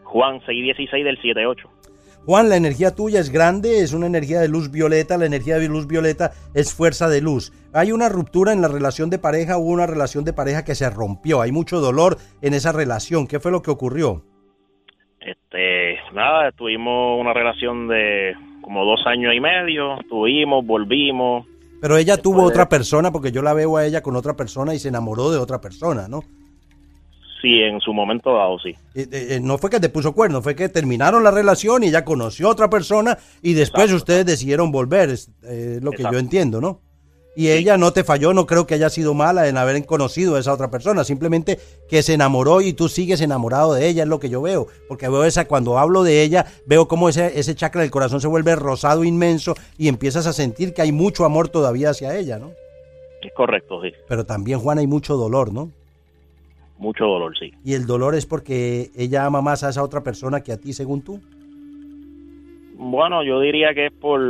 Juan 0.05 0.41
616 0.47 1.05
del 1.05 1.17
78. 1.17 1.69
Juan, 2.27 2.49
la 2.49 2.57
energía 2.57 2.95
tuya 2.95 3.21
es 3.21 3.31
grande, 3.31 3.81
es 3.81 3.93
una 3.93 4.07
energía 4.07 4.41
de 4.41 4.49
luz 4.49 4.71
violeta, 4.71 5.17
la 5.17 5.27
energía 5.27 5.59
de 5.59 5.69
luz 5.69 5.87
violeta 5.87 6.33
es 6.55 6.75
fuerza 6.75 7.09
de 7.09 7.21
luz. 7.21 7.53
Hay 7.73 7.93
una 7.93 8.09
ruptura 8.09 8.53
en 8.53 8.61
la 8.61 8.69
relación 8.69 9.09
de 9.09 9.19
pareja, 9.19 9.57
hubo 9.57 9.71
una 9.71 9.87
relación 9.87 10.25
de 10.25 10.33
pareja 10.33 10.65
que 10.65 10.75
se 10.75 10.89
rompió, 10.91 11.41
hay 11.41 11.51
mucho 11.53 11.81
dolor 11.81 12.19
en 12.43 12.55
esa 12.55 12.73
relación. 12.73 13.27
¿Qué 13.27 13.41
fue 13.41 13.51
lo 13.51 13.63
que 13.63 13.71
ocurrió? 13.71 14.23
Este, 15.21 15.99
nada, 16.13 16.53
tuvimos 16.53 17.21
una 17.21 17.33
relación 17.33 17.89
de 17.89 18.35
como 18.63 18.85
dos 18.85 19.01
años 19.07 19.35
y 19.35 19.41
medio. 19.41 19.99
Tuvimos, 20.09 20.65
volvimos. 20.65 21.47
Pero 21.81 21.97
ella 21.97 22.17
tuvo 22.17 22.37
Después 22.37 22.53
otra 22.53 22.69
persona, 22.69 23.11
porque 23.11 23.33
yo 23.33 23.43
la 23.43 23.55
veo 23.55 23.77
a 23.77 23.87
ella 23.87 24.03
con 24.03 24.17
otra 24.17 24.37
persona 24.37 24.75
y 24.75 24.79
se 24.79 24.89
enamoró 24.89 25.31
de 25.31 25.39
otra 25.39 25.61
persona, 25.61 26.09
¿no? 26.09 26.21
Sí, 27.41 27.61
en 27.61 27.81
su 27.81 27.95
momento 27.95 28.35
dado, 28.35 28.59
sí. 28.59 28.71
Eh, 28.95 29.07
eh, 29.11 29.27
eh, 29.31 29.41
no 29.41 29.57
fue 29.57 29.71
que 29.71 29.81
te 29.81 29.89
puso 29.89 30.13
cuerno, 30.13 30.43
fue 30.43 30.55
que 30.55 30.69
terminaron 30.69 31.25
la 31.25 31.31
relación 31.31 31.83
y 31.83 31.89
ella 31.89 32.05
conoció 32.05 32.49
a 32.49 32.51
otra 32.51 32.69
persona 32.69 33.19
y 33.43 33.55
después 33.55 33.85
Exacto. 33.85 33.97
ustedes 33.97 34.27
decidieron 34.27 34.71
volver, 34.71 35.11
es 35.11 35.31
eh, 35.45 35.79
lo 35.81 35.91
que 35.91 35.99
Exacto. 35.99 36.17
yo 36.17 36.19
entiendo, 36.19 36.61
¿no? 36.61 36.81
Y 37.37 37.49
ella 37.49 37.79
no 37.79 37.93
te 37.93 38.05
falló, 38.05 38.35
no 38.35 38.45
creo 38.45 38.67
que 38.67 38.75
haya 38.75 38.91
sido 38.91 39.15
mala 39.15 39.49
en 39.49 39.57
haber 39.57 39.87
conocido 39.87 40.35
a 40.35 40.41
esa 40.41 40.53
otra 40.53 40.71
persona, 40.71 41.05
simplemente 41.05 41.59
que 41.89 42.03
se 42.03 42.15
enamoró 42.15 42.61
y 42.61 42.73
tú 42.73 42.89
sigues 42.89 43.21
enamorado 43.21 43.73
de 43.73 43.89
ella, 43.89 44.03
es 44.03 44.09
lo 44.09 44.19
que 44.19 44.29
yo 44.29 44.43
veo, 44.43 44.67
porque 44.89 45.09
veo 45.09 45.25
esa, 45.25 45.47
cuando 45.47 45.79
hablo 45.79 46.03
de 46.03 46.23
ella, 46.23 46.47
veo 46.67 46.89
cómo 46.89 47.09
ese, 47.09 47.39
ese 47.39 47.55
chakra 47.55 47.83
del 47.83 47.91
corazón 47.91 48.21
se 48.21 48.27
vuelve 48.27 48.57
rosado 48.57 49.05
inmenso 49.05 49.55
y 49.79 49.89
empiezas 49.89 50.27
a 50.27 50.33
sentir 50.33 50.75
que 50.75 50.83
hay 50.83 50.93
mucho 50.93 51.25
amor 51.25 51.49
todavía 51.49 51.91
hacia 51.91 52.19
ella, 52.19 52.39
¿no? 52.39 52.51
Es 53.23 53.33
correcto, 53.35 53.81
sí. 53.83 53.93
Pero 54.09 54.27
también, 54.27 54.59
Juan, 54.59 54.79
hay 54.79 54.87
mucho 54.87 55.17
dolor, 55.17 55.53
¿no? 55.53 55.71
Mucho 56.81 57.05
dolor, 57.05 57.37
sí. 57.39 57.53
Y 57.65 57.75
el 57.75 57.87
dolor 57.87 58.15
es 58.17 58.27
porque 58.27 58.91
ella 58.97 59.25
ama 59.27 59.41
más 59.43 59.63
a 59.63 59.69
esa 59.69 59.83
otra 59.85 60.03
persona 60.03 60.41
que 60.43 60.51
a 60.53 60.57
ti, 60.57 60.73
según 60.73 61.03
tú. 61.03 61.21
Bueno, 62.77 63.23
yo 63.23 63.41
diría 63.41 63.75
que 63.75 63.87
es 63.87 63.93
por, 63.93 64.21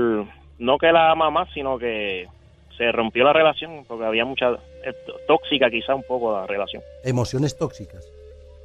no 0.59 0.79
que 0.79 0.91
la 0.93 1.13
ama 1.13 1.31
más, 1.31 1.49
sino 1.55 1.79
que 1.79 2.27
se 2.77 2.91
rompió 2.93 3.23
la 3.25 3.33
relación 3.33 3.85
porque 3.87 4.05
había 4.05 4.25
mucha, 4.25 4.51
eh, 4.85 4.93
tóxica 5.29 5.71
quizá 5.71 5.95
un 5.95 6.03
poco 6.03 6.33
la 6.33 6.47
relación. 6.47 6.83
Emociones 7.05 7.57
tóxicas. 7.57 8.05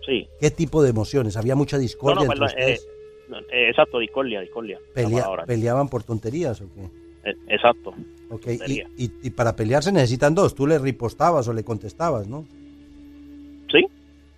Sí. 0.06 0.28
¿Qué 0.40 0.50
tipo 0.52 0.82
de 0.82 0.90
emociones? 0.90 1.38
¿Había 1.38 1.56
mucha 1.56 1.78
discordia 1.78 2.16
no, 2.16 2.22
entre 2.34 2.40
perdón, 2.40 2.50
eh, 2.58 2.62
ustedes? 2.74 2.88
no, 3.30 3.38
eh, 3.40 3.70
exacto, 3.70 4.00
discordia, 4.00 4.42
discordia. 4.42 4.80
Pelea-. 4.94 5.46
¿Peleaban 5.46 5.90
por 5.90 6.04
tonterías 6.04 6.60
o 6.62 6.66
qué? 6.74 7.30
Eh, 7.30 7.36
exacto. 7.50 7.94
Ok, 8.32 8.48
y, 8.68 8.82
y- 9.04 9.12
y 9.24 9.30
para 9.30 9.56
pelear 9.56 9.84
se 9.84 9.92
necesitan 9.92 10.34
dos. 10.34 10.56
Tú 10.56 10.66
le 10.66 10.80
ripostabas 10.80 11.48
o 11.48 11.54
le 11.54 11.64
contestabas, 11.64 12.28
¿no? 12.28 12.46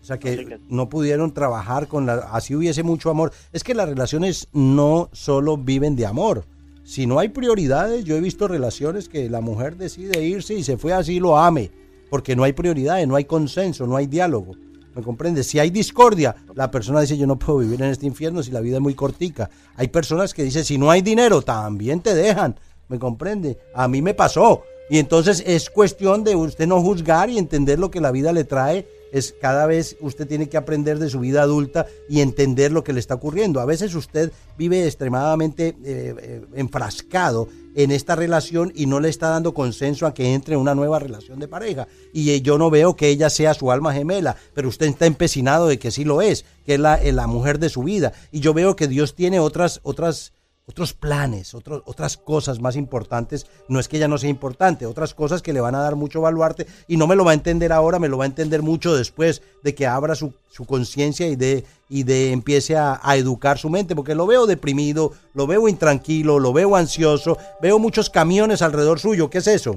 Sea 0.08 0.20
que, 0.20 0.62
no 0.70 0.88
pudieron 0.88 1.34
trabajar 1.34 1.90
con 1.90 2.06
la... 2.06 2.30
Así 2.32 2.56
hubiese 2.56 2.82
mucho 2.82 3.10
amor. 3.10 3.34
Es 3.52 3.62
que 3.62 3.76
las 3.76 3.90
relaciones 3.90 4.48
no 4.54 5.10
solo 5.12 5.58
viven 5.58 5.98
de 5.98 6.06
amor. 6.06 6.46
Si 6.86 7.06
no 7.06 7.20
hay 7.20 7.28
prioridades, 7.28 8.06
yo 8.06 8.16
he 8.16 8.22
visto 8.22 8.48
relaciones 8.48 9.10
que 9.10 9.30
la 9.30 9.42
mujer 9.42 9.76
decide 9.76 10.24
irse 10.24 10.54
y 10.54 10.64
se 10.64 10.78
fue 10.78 10.94
así 10.94 11.20
lo 11.20 11.38
ame. 11.38 11.72
Porque 12.10 12.38
no 12.38 12.46
hay 12.46 12.54
prioridades, 12.54 13.06
no 13.06 13.18
hay 13.18 13.26
consenso, 13.26 13.86
no 13.86 13.98
hay 13.98 14.08
diálogo. 14.08 14.54
¿Me 14.96 15.02
comprendes? 15.02 15.48
Si 15.48 15.60
hay 15.60 15.72
discordia, 15.72 16.38
la 16.56 16.72
persona 16.72 17.02
dice 17.02 17.18
yo 17.18 17.28
no 17.28 17.38
puedo 17.38 17.60
vivir 17.60 17.82
en 17.82 17.90
este 17.90 18.06
infierno 18.06 18.42
si 18.42 18.52
la 18.52 18.62
vida 18.62 18.78
es 18.78 18.82
muy 18.82 18.96
cortica. 18.96 19.50
Hay 19.76 19.90
personas 19.90 20.34
que 20.34 20.44
dicen 20.44 20.64
si 20.64 20.78
no 20.78 20.90
hay 20.90 21.02
dinero, 21.02 21.42
también 21.42 22.00
te 22.00 22.16
dejan. 22.16 22.58
¿Me 22.88 22.98
comprende? 22.98 23.58
A 23.74 23.90
mí 23.90 24.02
me 24.02 24.14
pasó. 24.14 24.64
Y 24.90 25.00
entonces 25.00 25.44
es 25.46 25.70
cuestión 25.70 26.24
de 26.24 26.38
usted 26.38 26.66
no 26.66 26.80
juzgar 26.80 27.30
y 27.30 27.38
entender 27.38 27.78
lo 27.78 27.92
que 27.92 28.00
la 28.00 28.12
vida 28.12 28.32
le 28.32 28.46
trae 28.46 28.88
es 29.18 29.36
cada 29.42 29.66
vez 29.66 29.98
usted 30.02 30.28
tiene 30.28 30.50
que 30.50 30.58
aprender 30.58 31.00
de 31.00 31.10
su 31.10 31.20
vida 31.20 31.42
adulta 31.42 31.86
y 32.10 32.22
entender 32.22 32.72
lo 32.72 32.84
que 32.84 32.94
le 32.94 33.00
está 33.00 33.16
ocurriendo. 33.16 33.60
A 33.60 33.66
veces 33.66 33.96
usted 33.96 34.32
vive 34.58 34.86
extremadamente 34.86 35.76
eh, 35.84 36.16
eh, 36.18 36.42
enfrascado 36.56 37.48
en 37.76 37.92
esta 37.92 38.16
relación 38.16 38.72
y 38.76 38.88
no 38.88 39.00
le 39.00 39.10
está 39.10 39.30
dando 39.30 39.54
consenso 39.54 40.08
a 40.08 40.14
que 40.14 40.34
entre 40.34 40.56
en 40.56 40.62
una 40.62 40.74
nueva 40.74 41.00
relación 41.00 41.40
de 41.40 41.48
pareja. 41.48 41.88
Y 42.12 42.32
eh, 42.32 42.42
yo 42.42 42.58
no 42.58 42.70
veo 42.70 42.96
que 42.96 43.10
ella 43.10 43.30
sea 43.30 43.54
su 43.54 43.72
alma 43.72 43.94
gemela, 43.94 44.36
pero 44.54 44.70
usted 44.70 44.88
está 44.88 45.06
empecinado 45.06 45.68
de 45.68 45.78
que 45.78 45.92
sí 45.92 46.04
lo 46.04 46.22
es, 46.22 46.46
que 46.66 46.76
es 46.76 46.80
la, 46.80 47.00
la 47.04 47.28
mujer 47.28 47.60
de 47.60 47.70
su 47.70 47.84
vida. 47.84 48.14
Y 48.32 48.40
yo 48.40 48.54
veo 48.54 48.76
que 48.76 48.88
Dios 48.88 49.14
tiene 49.14 49.40
otras, 49.40 49.80
otras 49.84 50.34
otros 50.70 50.94
planes, 50.94 51.56
otras 51.56 52.18
cosas 52.18 52.60
más 52.60 52.76
importantes. 52.76 53.50
No 53.70 53.80
es 53.80 53.88
que 53.88 53.98
ella 53.98 54.08
no 54.08 54.18
sea 54.18 54.30
importante, 54.30 54.86
otras 54.86 55.14
cosas 55.14 55.42
que 55.42 55.54
le 55.54 55.62
van 55.62 55.76
a 55.76 55.80
dar 55.80 55.96
mucho 55.96 56.22
baluarte 56.22 56.68
y 56.88 56.98
no 56.98 57.08
me 57.08 57.16
lo 57.16 57.24
va 57.24 57.32
a 57.32 57.36
entender 57.36 57.72
ahora, 57.72 58.00
me 58.00 58.10
lo 58.10 58.18
va 58.18 58.26
a 58.26 58.28
entender 58.28 58.62
mucho 58.62 58.96
después 58.96 59.42
de 59.64 59.74
que 59.74 59.88
abra 59.88 60.16
su, 60.16 60.34
conciencia 60.68 61.28
y 61.28 61.36
de, 61.36 61.64
y 61.90 62.04
de 62.04 62.32
empiece 62.32 62.76
a, 62.76 63.00
educar 63.16 63.58
su 63.58 63.70
mente, 63.70 63.96
porque 63.96 64.16
lo 64.16 64.28
veo 64.28 64.46
deprimido, 64.46 65.12
lo 65.34 65.48
veo 65.48 65.68
intranquilo, 65.68 66.40
lo 66.40 66.52
veo 66.52 66.76
ansioso, 66.76 67.38
veo 67.62 67.80
muchos 67.80 68.10
camiones 68.10 68.62
alrededor 68.62 69.00
suyo. 69.00 69.30
¿Qué 69.30 69.38
es 69.38 69.48
eso? 69.48 69.76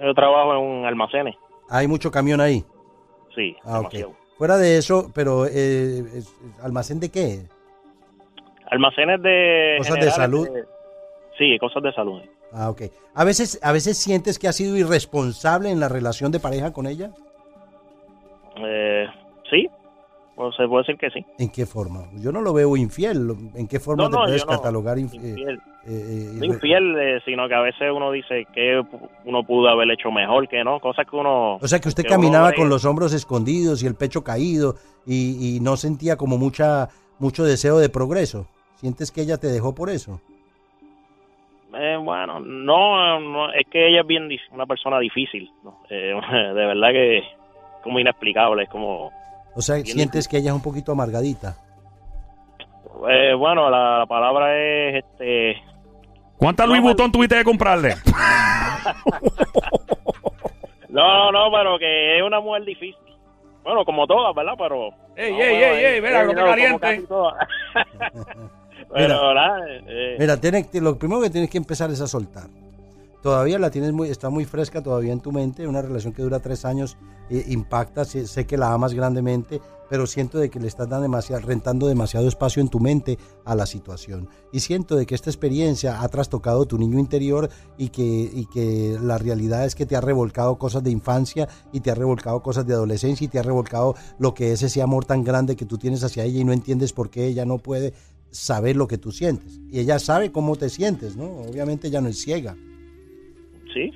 Yo 0.00 0.14
trabajo 0.14 0.52
en 0.54 0.58
un 0.58 0.86
almacén. 0.86 1.26
¿Hay 1.68 1.86
mucho 1.86 2.10
camión 2.10 2.40
ahí? 2.40 2.64
Sí, 3.34 3.54
ah, 3.64 3.82
Fuera 4.36 4.56
de 4.56 4.78
eso, 4.78 5.10
pero 5.14 5.46
eh, 5.46 6.22
¿almacén 6.62 6.98
de 6.98 7.10
qué? 7.10 7.46
Almacenes 8.70 9.20
de... 9.22 9.76
Cosas 9.78 10.00
de 10.00 10.10
salud. 10.10 10.48
sí, 11.36 11.58
cosas 11.58 11.82
de 11.82 11.92
salud. 11.92 12.22
Ah, 12.52 12.70
ok. 12.70 12.82
¿A 13.14 13.24
veces, 13.24 13.60
¿A 13.62 13.72
veces 13.72 13.98
sientes 13.98 14.38
que 14.38 14.48
has 14.48 14.56
sido 14.56 14.76
irresponsable 14.76 15.70
en 15.70 15.80
la 15.80 15.88
relación 15.88 16.30
de 16.32 16.40
pareja 16.40 16.72
con 16.72 16.86
ella? 16.86 17.10
Eh, 18.56 19.06
sí, 19.50 19.68
pues 20.36 20.54
se 20.56 20.66
puede 20.68 20.82
decir 20.82 20.98
que 20.98 21.10
sí. 21.10 21.24
¿En 21.38 21.50
qué 21.50 21.66
forma? 21.66 22.04
Yo 22.14 22.30
no 22.30 22.40
lo 22.40 22.52
veo 22.52 22.76
infiel. 22.76 23.34
¿En 23.54 23.66
qué 23.66 23.80
forma 23.80 24.08
te 24.08 24.16
puedes 24.16 24.44
catalogar 24.44 24.98
infiel? 24.98 25.60
Eh, 25.86 26.30
no 26.34 26.44
infiel, 26.44 26.96
eh, 26.98 27.20
sino 27.24 27.48
que 27.48 27.54
a 27.54 27.60
veces 27.60 27.90
uno 27.94 28.12
dice 28.12 28.46
que 28.54 28.82
uno 29.24 29.44
pudo 29.44 29.68
haber 29.68 29.90
hecho 29.90 30.12
mejor, 30.12 30.48
que 30.48 30.62
no, 30.62 30.78
cosas 30.78 31.06
que 31.08 31.16
uno... 31.16 31.56
O 31.56 31.68
sea, 31.68 31.80
que 31.80 31.88
usted 31.88 32.04
caminaba 32.06 32.52
con 32.52 32.68
los 32.68 32.84
hombros 32.84 33.12
escondidos 33.14 33.82
y 33.82 33.86
el 33.86 33.96
pecho 33.96 34.22
caído 34.22 34.76
y, 35.06 35.56
y 35.56 35.60
no 35.60 35.76
sentía 35.76 36.16
como 36.16 36.38
mucha 36.38 36.88
mucho 37.20 37.44
deseo 37.44 37.78
de 37.78 37.88
progreso. 37.88 38.46
¿Sientes 38.80 39.12
que 39.12 39.20
ella 39.20 39.36
te 39.36 39.48
dejó 39.48 39.74
por 39.74 39.90
eso? 39.90 40.22
Eh, 41.74 41.98
bueno, 42.02 42.40
no, 42.40 43.52
es 43.52 43.66
que 43.70 43.88
ella 43.88 44.00
es 44.00 44.06
bien 44.06 44.26
una 44.52 44.64
persona 44.64 44.98
difícil, 44.98 45.52
eh, 45.90 46.14
de 46.32 46.66
verdad 46.66 46.88
que 46.90 47.18
es 47.18 47.24
como 47.82 48.00
inexplicable, 48.00 48.62
es 48.62 48.70
como... 48.70 49.12
O 49.54 49.60
sea, 49.60 49.76
¿sientes 49.84 50.26
que 50.26 50.38
ella 50.38 50.48
es 50.48 50.56
un 50.56 50.62
poquito 50.62 50.92
amargadita? 50.92 51.56
Eh, 53.10 53.34
bueno, 53.34 53.68
la, 53.68 54.06
palabra 54.08 54.56
es 54.56 55.04
este... 55.04 55.62
¿Cuántas 56.38 56.66
Luis 56.66 56.80
Butón 56.80 57.12
tuviste 57.12 57.36
que 57.36 57.44
comprarle? 57.44 57.90
no, 60.88 61.30
no, 61.30 61.52
pero 61.52 61.78
que 61.78 62.16
es 62.16 62.22
una 62.22 62.40
mujer 62.40 62.64
difícil. 62.64 62.96
Bueno, 63.62 63.84
como 63.84 64.06
todas, 64.06 64.34
¿verdad? 64.34 64.54
Pero... 64.56 64.88
¡Ey, 65.16 65.34
ey, 65.34 65.62
ey, 65.62 65.84
ey! 65.84 66.00
Mira, 66.00 66.24
lo 66.24 66.32
que 66.32 66.40
caliente. 68.92 70.16
mira, 70.18 70.34
eh. 70.34 70.80
lo 70.80 70.98
primero 70.98 71.20
que 71.20 71.30
tienes 71.30 71.50
que 71.50 71.58
empezar 71.58 71.90
es 71.90 72.00
a 72.00 72.06
soltar. 72.06 72.48
Todavía 73.22 73.58
la 73.58 73.70
tienes 73.70 73.92
muy, 73.92 74.08
está 74.08 74.30
muy 74.30 74.46
fresca 74.46 74.82
todavía 74.82 75.12
en 75.12 75.20
tu 75.20 75.30
mente. 75.30 75.68
Una 75.68 75.82
relación 75.82 76.12
que 76.14 76.22
dura 76.22 76.40
tres 76.40 76.64
años 76.64 76.96
eh, 77.28 77.44
impacta. 77.48 78.04
Sé, 78.06 78.46
que 78.46 78.56
la 78.56 78.72
amas 78.72 78.94
grandemente, 78.94 79.60
pero 79.90 80.06
siento 80.06 80.38
de 80.38 80.48
que 80.48 80.58
le 80.58 80.66
estás 80.66 80.88
dando 80.88 81.02
demasiado, 81.02 81.46
rentando 81.46 81.86
demasiado 81.86 82.28
espacio 82.28 82.62
en 82.62 82.70
tu 82.70 82.80
mente 82.80 83.18
a 83.44 83.54
la 83.54 83.66
situación. 83.66 84.30
Y 84.52 84.60
siento 84.60 84.96
de 84.96 85.04
que 85.04 85.14
esta 85.14 85.28
experiencia 85.28 86.00
ha 86.00 86.08
trastocado 86.08 86.64
tu 86.64 86.78
niño 86.78 86.98
interior 86.98 87.50
y 87.76 87.90
que, 87.90 88.02
y 88.02 88.46
que 88.46 88.96
la 89.02 89.18
realidad 89.18 89.66
es 89.66 89.74
que 89.74 89.84
te 89.84 89.96
ha 89.96 90.00
revolcado 90.00 90.56
cosas 90.56 90.82
de 90.82 90.90
infancia 90.90 91.46
y 91.72 91.80
te 91.80 91.90
ha 91.90 91.94
revolcado 91.94 92.42
cosas 92.42 92.66
de 92.66 92.72
adolescencia 92.72 93.26
y 93.26 93.28
te 93.28 93.38
ha 93.38 93.42
revolcado 93.42 93.96
lo 94.18 94.32
que 94.32 94.52
es 94.52 94.62
ese 94.62 94.80
amor 94.80 95.04
tan 95.04 95.24
grande 95.24 95.56
que 95.56 95.66
tú 95.66 95.76
tienes 95.76 96.02
hacia 96.04 96.24
ella 96.24 96.40
y 96.40 96.44
no 96.44 96.54
entiendes 96.54 96.94
por 96.94 97.10
qué 97.10 97.26
ella 97.26 97.44
no 97.44 97.58
puede 97.58 97.92
saber 98.30 98.76
lo 98.76 98.88
que 98.88 98.98
tú 98.98 99.12
sientes. 99.12 99.60
Y 99.70 99.80
ella 99.80 99.98
sabe 99.98 100.32
cómo 100.32 100.56
te 100.56 100.68
sientes, 100.68 101.16
¿no? 101.16 101.24
Obviamente 101.24 101.88
ella 101.88 102.00
no 102.00 102.08
es 102.08 102.20
ciega. 102.20 102.56
Sí. 103.72 103.90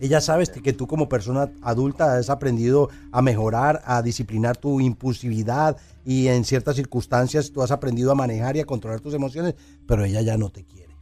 Ella 0.00 0.20
sabe 0.20 0.46
que 0.46 0.72
tú 0.72 0.86
como 0.86 1.08
persona 1.08 1.52
adulta 1.60 2.16
has 2.16 2.30
aprendido 2.30 2.88
a 3.12 3.20
mejorar, 3.20 3.82
a 3.84 4.00
disciplinar 4.00 4.56
tu 4.56 4.80
impulsividad 4.80 5.76
y 6.06 6.28
en 6.28 6.44
ciertas 6.44 6.76
circunstancias 6.76 7.52
tú 7.52 7.62
has 7.62 7.70
aprendido 7.70 8.10
a 8.10 8.14
manejar 8.14 8.56
y 8.56 8.60
a 8.60 8.64
controlar 8.64 9.00
tus 9.00 9.12
emociones, 9.12 9.54
pero 9.86 10.04
ella 10.04 10.22
ya 10.22 10.38
no 10.38 10.48
te 10.48 10.64
quiere. 10.64 10.96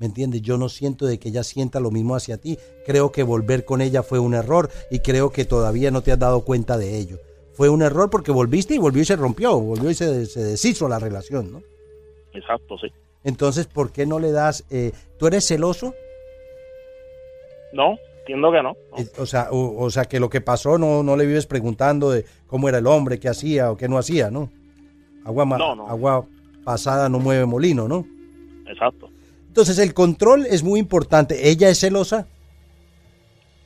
¿Me 0.00 0.06
entiendes? 0.06 0.42
Yo 0.42 0.58
no 0.58 0.68
siento 0.68 1.06
de 1.06 1.20
que 1.20 1.28
ella 1.28 1.44
sienta 1.44 1.78
lo 1.78 1.92
mismo 1.92 2.16
hacia 2.16 2.38
ti. 2.38 2.58
Creo 2.84 3.12
que 3.12 3.22
volver 3.22 3.64
con 3.64 3.80
ella 3.80 4.02
fue 4.02 4.18
un 4.18 4.34
error 4.34 4.68
y 4.90 4.98
creo 4.98 5.30
que 5.30 5.44
todavía 5.44 5.92
no 5.92 6.02
te 6.02 6.10
has 6.10 6.18
dado 6.18 6.44
cuenta 6.44 6.76
de 6.76 6.98
ello 6.98 7.20
fue 7.52 7.68
un 7.68 7.82
error 7.82 8.10
porque 8.10 8.32
volviste 8.32 8.74
y 8.74 8.78
volvió 8.78 9.02
y 9.02 9.04
se 9.04 9.16
rompió, 9.16 9.58
volvió 9.58 9.90
y 9.90 9.94
se, 9.94 10.06
deshizo 10.08 10.88
la 10.88 10.98
relación, 10.98 11.52
¿no? 11.52 11.62
Exacto, 12.32 12.78
sí. 12.78 12.88
Entonces, 13.24 13.66
¿por 13.66 13.92
qué 13.92 14.06
no 14.06 14.18
le 14.18 14.32
das... 14.32 14.64
Eh, 14.70 14.92
¿Tú 15.18 15.26
eres 15.26 15.46
celoso? 15.46 15.94
No, 17.72 17.96
entiendo 18.20 18.50
que 18.50 18.62
no. 18.62 18.76
O, 19.18 19.26
sea, 19.26 19.48
o, 19.50 19.90
sea, 19.90 20.06
que 20.06 20.18
lo 20.18 20.28
que 20.28 20.40
pasó 20.40 20.78
no, 20.78 21.02
no 21.02 21.16
le 21.16 21.26
vives 21.26 21.46
preguntando 21.46 22.10
de 22.10 22.24
cómo 22.46 22.68
era 22.68 22.78
el 22.78 22.86
hombre, 22.86 23.20
qué 23.20 23.28
hacía 23.28 23.70
o 23.70 23.76
qué 23.76 23.88
no 23.88 23.98
hacía, 23.98 24.30
¿no? 24.30 24.50
Agua, 25.24 25.44
agua 25.88 26.26
pasada 26.64 27.08
no 27.08 27.18
mueve 27.18 27.46
molino, 27.46 27.86
¿no? 27.86 28.06
Exacto. 28.66 29.08
Entonces, 29.46 29.78
el 29.78 29.94
control 29.94 30.46
es 30.46 30.62
muy 30.62 30.80
importante. 30.80 31.48
¿Ella 31.48 31.68
es 31.68 31.78
celosa? 31.78 32.26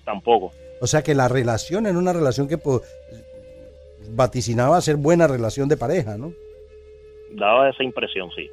Tampoco. 0.05 0.53
O 0.81 0.87
sea 0.87 1.03
que 1.03 1.15
la 1.15 1.29
relación, 1.29 1.87
en 1.87 1.97
una 1.97 2.13
relación 2.13 2.49
que 2.49 2.59
vaticinaba 4.15 4.81
ser 4.81 4.97
buena 4.97 5.27
relación 5.27 5.69
de 5.69 5.77
pareja, 5.77 6.17
¿no? 6.17 6.33
Daba 7.33 7.69
esa 7.69 7.83
impresión, 7.83 8.31
sí. 8.35 8.49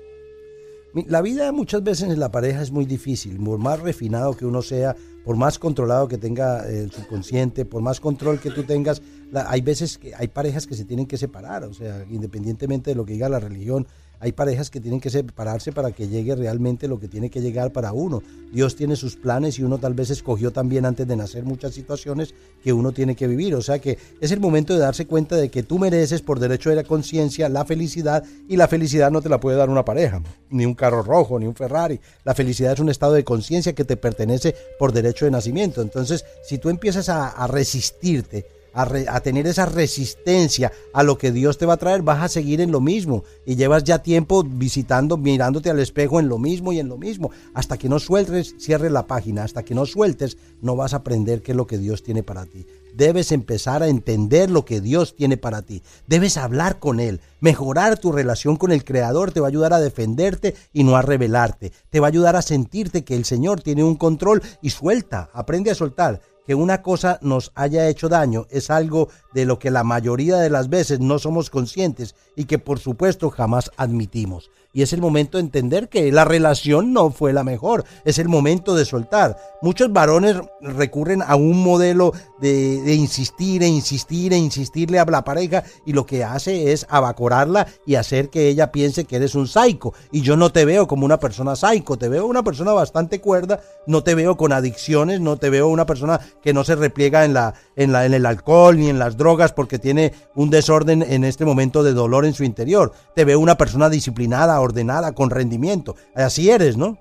La 1.07 1.21
vida 1.21 1.51
muchas 1.51 1.83
veces 1.83 2.09
en 2.09 2.19
la 2.19 2.31
pareja 2.31 2.61
es 2.61 2.71
muy 2.71 2.85
difícil, 2.85 3.37
por 3.43 3.57
más 3.57 3.79
refinado 3.79 4.37
que 4.37 4.45
uno 4.45 4.61
sea, 4.61 4.95
por 5.25 5.35
más 5.35 5.57
controlado 5.57 6.07
que 6.07 6.19
tenga 6.19 6.69
el 6.69 6.91
subconsciente, 6.91 7.65
por 7.65 7.81
más 7.81 7.99
control 7.99 8.39
que 8.39 8.51
tú 8.51 8.63
tengas, 8.63 9.01
hay 9.33 9.61
veces 9.61 9.97
que 9.97 10.13
hay 10.13 10.27
parejas 10.27 10.67
que 10.67 10.75
se 10.75 10.85
tienen 10.85 11.07
que 11.07 11.17
separar, 11.17 11.63
o 11.63 11.73
sea, 11.73 12.05
independientemente 12.09 12.91
de 12.91 12.95
lo 12.95 13.05
que 13.05 13.13
diga 13.13 13.27
la 13.27 13.39
religión, 13.39 13.87
hay 14.23 14.31
parejas 14.31 14.69
que 14.69 14.79
tienen 14.79 15.01
que 15.01 15.09
separarse 15.09 15.73
para 15.73 15.91
que 15.91 16.07
llegue 16.07 16.33
realmente 16.33 16.87
lo 16.87 16.97
que 16.97 17.09
tiene 17.09 17.29
que 17.29 17.41
llegar 17.41 17.73
para 17.73 17.91
uno. 17.91 18.23
Dios 18.53 18.73
tiene 18.77 18.95
sus 18.95 19.17
planes 19.17 19.59
y 19.59 19.63
uno 19.63 19.79
tal 19.79 19.93
vez 19.93 20.11
escogió 20.11 20.51
también 20.51 20.85
antes 20.85 21.05
de 21.05 21.17
nacer 21.17 21.43
muchas 21.43 21.73
situaciones 21.73 22.33
que 22.63 22.71
uno 22.71 22.93
tiene 22.93 23.17
que 23.17 23.27
vivir. 23.27 23.53
O 23.53 23.61
sea 23.61 23.79
que 23.79 23.97
es 24.21 24.31
el 24.31 24.39
momento 24.39 24.73
de 24.73 24.79
darse 24.79 25.07
cuenta 25.07 25.35
de 25.35 25.49
que 25.49 25.61
tú 25.61 25.77
mereces 25.77 26.21
por 26.21 26.39
derecho 26.39 26.69
de 26.69 26.77
la 26.77 26.85
conciencia 26.85 27.49
la 27.49 27.65
felicidad 27.65 28.23
y 28.47 28.55
la 28.55 28.69
felicidad 28.69 29.11
no 29.11 29.21
te 29.21 29.27
la 29.27 29.41
puede 29.41 29.57
dar 29.57 29.69
una 29.69 29.83
pareja, 29.83 30.21
ni 30.49 30.65
un 30.65 30.73
carro 30.73 31.03
rojo, 31.03 31.37
ni 31.37 31.45
un 31.45 31.55
Ferrari. 31.55 31.99
La 32.23 32.33
felicidad 32.33 32.71
es 32.71 32.79
un 32.79 32.87
estado 32.87 33.11
de 33.11 33.25
conciencia 33.25 33.73
que 33.73 33.83
te 33.83 33.97
pertenece 33.97 34.55
por 34.79 34.93
derecho 34.93 35.25
de 35.25 35.31
nacimiento. 35.31 35.81
Entonces, 35.81 36.23
si 36.45 36.59
tú 36.59 36.69
empiezas 36.69 37.09
a, 37.09 37.27
a 37.27 37.45
resistirte, 37.47 38.45
a, 38.73 39.19
tener 39.21 39.47
esa 39.47 39.65
resistencia 39.65 40.71
a 40.93 41.03
lo 41.03 41.17
que 41.17 41.31
Dios 41.31 41.57
te 41.57 41.65
va 41.65 41.73
a 41.73 41.77
traer, 41.77 42.01
vas 42.01 42.23
a 42.23 42.27
seguir 42.27 42.61
en 42.61 42.71
lo 42.71 42.81
mismo. 42.81 43.23
Y 43.45 43.55
llevas 43.55 43.83
ya 43.83 43.99
tiempo 43.99 44.43
visitando, 44.43 45.17
mirándote 45.17 45.69
al 45.69 45.79
espejo 45.79 46.19
en 46.19 46.27
lo 46.27 46.37
mismo 46.37 46.73
y 46.73 46.79
en 46.79 46.87
lo 46.87 46.97
mismo. 46.97 47.31
Hasta 47.53 47.77
que 47.77 47.89
no 47.89 47.99
sueltes, 47.99 48.55
cierres 48.59 48.91
la 48.91 49.07
página. 49.07 49.43
Hasta 49.43 49.63
que 49.63 49.75
no 49.75 49.85
sueltes, 49.85 50.37
no 50.61 50.75
vas 50.75 50.93
a 50.93 50.97
aprender 50.97 51.41
qué 51.41 51.51
es 51.51 51.57
lo 51.57 51.67
que 51.67 51.77
Dios 51.77 52.03
tiene 52.03 52.23
para 52.23 52.45
ti. 52.45 52.65
Debes 52.95 53.31
empezar 53.31 53.81
a 53.81 53.87
entender 53.87 54.51
lo 54.51 54.65
que 54.65 54.79
Dios 54.79 55.15
tiene 55.15 55.37
para 55.37 55.63
ti. 55.63 55.81
Debes 56.07 56.37
hablar 56.37 56.79
con 56.79 56.99
Él. 56.99 57.21
Mejorar 57.39 57.97
tu 57.97 58.11
relación 58.11 58.55
con 58.55 58.71
el 58.71 58.83
Creador 58.83 59.31
te 59.31 59.39
va 59.39 59.47
a 59.47 59.49
ayudar 59.49 59.73
a 59.73 59.79
defenderte 59.79 60.55
y 60.73 60.83
no 60.83 60.95
a 60.95 61.01
rebelarte. 61.01 61.71
Te 61.89 61.99
va 61.99 62.07
a 62.07 62.09
ayudar 62.09 62.35
a 62.35 62.43
sentirte 62.43 63.03
que 63.03 63.15
el 63.15 63.25
Señor 63.25 63.61
tiene 63.61 63.83
un 63.83 63.95
control 63.95 64.43
y 64.61 64.69
suelta. 64.69 65.29
Aprende 65.33 65.71
a 65.71 65.75
soltar 65.75 66.21
que 66.45 66.55
una 66.55 66.81
cosa 66.81 67.19
nos 67.21 67.51
haya 67.55 67.87
hecho 67.87 68.09
daño 68.09 68.45
es 68.49 68.69
algo 68.69 69.09
de 69.33 69.45
lo 69.45 69.59
que 69.59 69.71
la 69.71 69.83
mayoría 69.83 70.37
de 70.37 70.49
las 70.49 70.69
veces 70.69 70.99
no 70.99 71.19
somos 71.19 71.49
conscientes 71.49 72.15
y 72.35 72.45
que 72.45 72.59
por 72.59 72.79
supuesto 72.79 73.29
jamás 73.29 73.71
admitimos. 73.77 74.51
Y 74.73 74.81
es 74.81 74.91
el 74.91 75.01
momento 75.01 75.37
de 75.37 75.43
entender 75.43 75.87
que 75.87 76.11
la 76.11 76.25
relación 76.25 76.93
no 76.93 77.11
fue 77.11 77.31
la 77.31 77.43
mejor. 77.43 77.85
Es 78.05 78.17
el 78.17 78.27
momento 78.27 78.73
de 78.73 78.85
soltar. 78.85 79.37
Muchos 79.61 79.93
varones 79.93 80.35
recurren 80.61 81.21
a 81.21 81.35
un 81.35 81.63
modelo 81.63 82.11
de, 82.39 82.93
insistir 82.93 83.61
e 83.61 83.67
insistir 83.67 84.33
e 84.33 84.37
insistirle 84.37 84.99
a 84.99 85.05
la 85.05 85.23
pareja 85.23 85.63
y 85.85 85.93
lo 85.93 86.05
que 86.07 86.23
hace 86.23 86.73
es 86.73 86.87
abacorarla 86.89 87.67
y 87.85 87.95
hacer 87.95 88.29
que 88.29 88.49
ella 88.49 88.71
piense 88.71 89.05
que 89.05 89.17
eres 89.17 89.35
un 89.35 89.47
psycho. 89.47 89.93
Y 90.11 90.21
yo 90.21 90.35
no 90.35 90.51
te 90.51 90.65
veo 90.65 90.87
como 90.87 91.05
una 91.05 91.19
persona 91.19 91.55
psycho, 91.55 91.97
te 91.97 92.09
veo 92.09 92.25
una 92.25 92.43
persona 92.43 92.73
bastante 92.73 93.21
cuerda, 93.21 93.61
no 93.85 94.03
te 94.03 94.15
veo 94.15 94.37
con 94.37 94.51
adicciones, 94.53 95.21
no 95.21 95.37
te 95.37 95.51
veo 95.51 95.67
una 95.67 95.85
persona 95.85 96.19
que 96.41 96.53
no 96.53 96.63
se 96.63 96.75
repliega 96.75 97.25
en, 97.25 97.33
la, 97.33 97.53
en, 97.75 97.91
la, 97.91 98.05
en 98.05 98.15
el 98.15 98.25
alcohol 98.25 98.79
ni 98.79 98.89
en 98.89 98.97
las 98.97 99.17
drogas 99.17 99.53
porque 99.53 99.77
tiene 99.77 100.13
un 100.35 100.49
desorden 100.49 101.03
en 101.03 101.23
este 101.23 101.45
momento 101.45 101.83
de 101.83 101.93
dolor 101.93 102.25
en 102.25 102.33
su 102.33 102.43
interior. 102.43 102.91
Te 103.15 103.23
veo 103.23 103.39
una 103.39 103.55
persona 103.55 103.89
disciplinada, 103.89 104.62
ordenada, 104.63 105.13
con 105.13 105.29
rendimiento. 105.29 105.95
Así 106.15 106.49
eres, 106.49 106.77
¿no? 106.77 106.97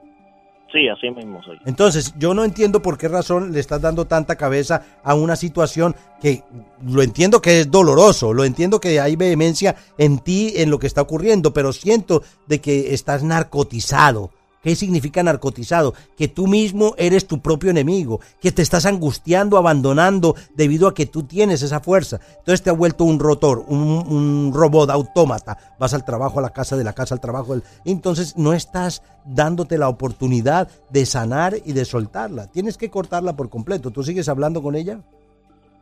Sí, 0.73 0.89
así 0.89 1.11
mismo 1.11 1.43
soy. 1.43 1.59
Entonces, 1.67 2.15
yo 2.19 2.33
no 2.33 2.45
entiendo 2.45 2.81
por 2.81 2.97
qué 2.97 3.07
razón 3.07 3.53
le 3.53 3.61
estás 3.61 3.83
dando 3.83 4.07
tanta 4.07 4.37
cabeza 4.37 4.83
a 5.05 5.15
una 5.15 5.37
situación 5.37 5.95
que 6.21 6.43
lo 6.87 7.03
entiendo 7.03 7.43
que 7.43 7.61
es 7.61 7.71
doloroso, 7.71 8.33
lo 8.33 8.45
entiendo 8.45 8.81
que 8.81 8.99
hay 8.99 9.15
vehemencia 9.15 9.77
en 9.99 10.19
ti, 10.19 10.55
en 10.57 10.71
lo 10.71 10.79
que 10.79 10.87
está 10.87 11.03
ocurriendo, 11.03 11.53
pero 11.53 11.75
siento 11.75 12.23
de 12.47 12.61
que 12.61 12.95
estás 12.95 13.23
narcotizado 13.23 14.31
¿Qué 14.63 14.77
significa 14.77 15.23
narcotizado? 15.23 15.93
Que 16.17 16.29
tú 16.29 16.47
mismo 16.47 16.95
eres 16.97 17.27
tu 17.27 17.41
propio 17.41 17.71
enemigo, 17.71 18.21
que 18.41 18.53
te 18.53 18.63
estás 18.63 18.87
angustiando, 18.87 19.57
abandonando 19.57 20.37
debido 20.55 20.87
a 20.87 20.95
que 20.95 21.07
tú 21.07 21.25
tienes 21.25 21.63
esa 21.63 21.81
fuerza. 21.81 22.21
Entonces 22.39 22.63
te 22.63 22.71
ha 22.71 22.75
vuelto 22.75 23.05
un 23.05 23.19
rotor, 23.19 23.65
un, 23.67 24.53
robot 24.55 24.91
autómata. 24.91 25.59
Vas 25.81 25.95
al 25.95 26.05
trabajo, 26.05 26.39
a 26.39 26.43
la 26.43 26.51
casa, 26.51 26.77
de 26.77 26.85
la 26.85 26.93
casa 26.93 27.15
al 27.15 27.21
trabajo. 27.21 27.57
Entonces 27.85 28.37
no 28.37 28.53
estás 28.53 29.03
dándote 29.25 29.79
la 29.79 29.89
oportunidad 29.89 30.69
de 30.91 31.07
sanar 31.07 31.57
y 31.65 31.73
de 31.73 31.85
soltarla. 31.85 32.47
Tienes 32.47 32.79
que 32.79 32.91
cortarla 32.91 33.35
por 33.35 33.51
completo. 33.51 33.91
¿Tú 33.91 34.05
sigues 34.05 34.29
hablando 34.29 34.63
con 34.63 34.77
ella? 34.77 35.01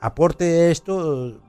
aporte 0.00 0.70
esto, 0.70 1.40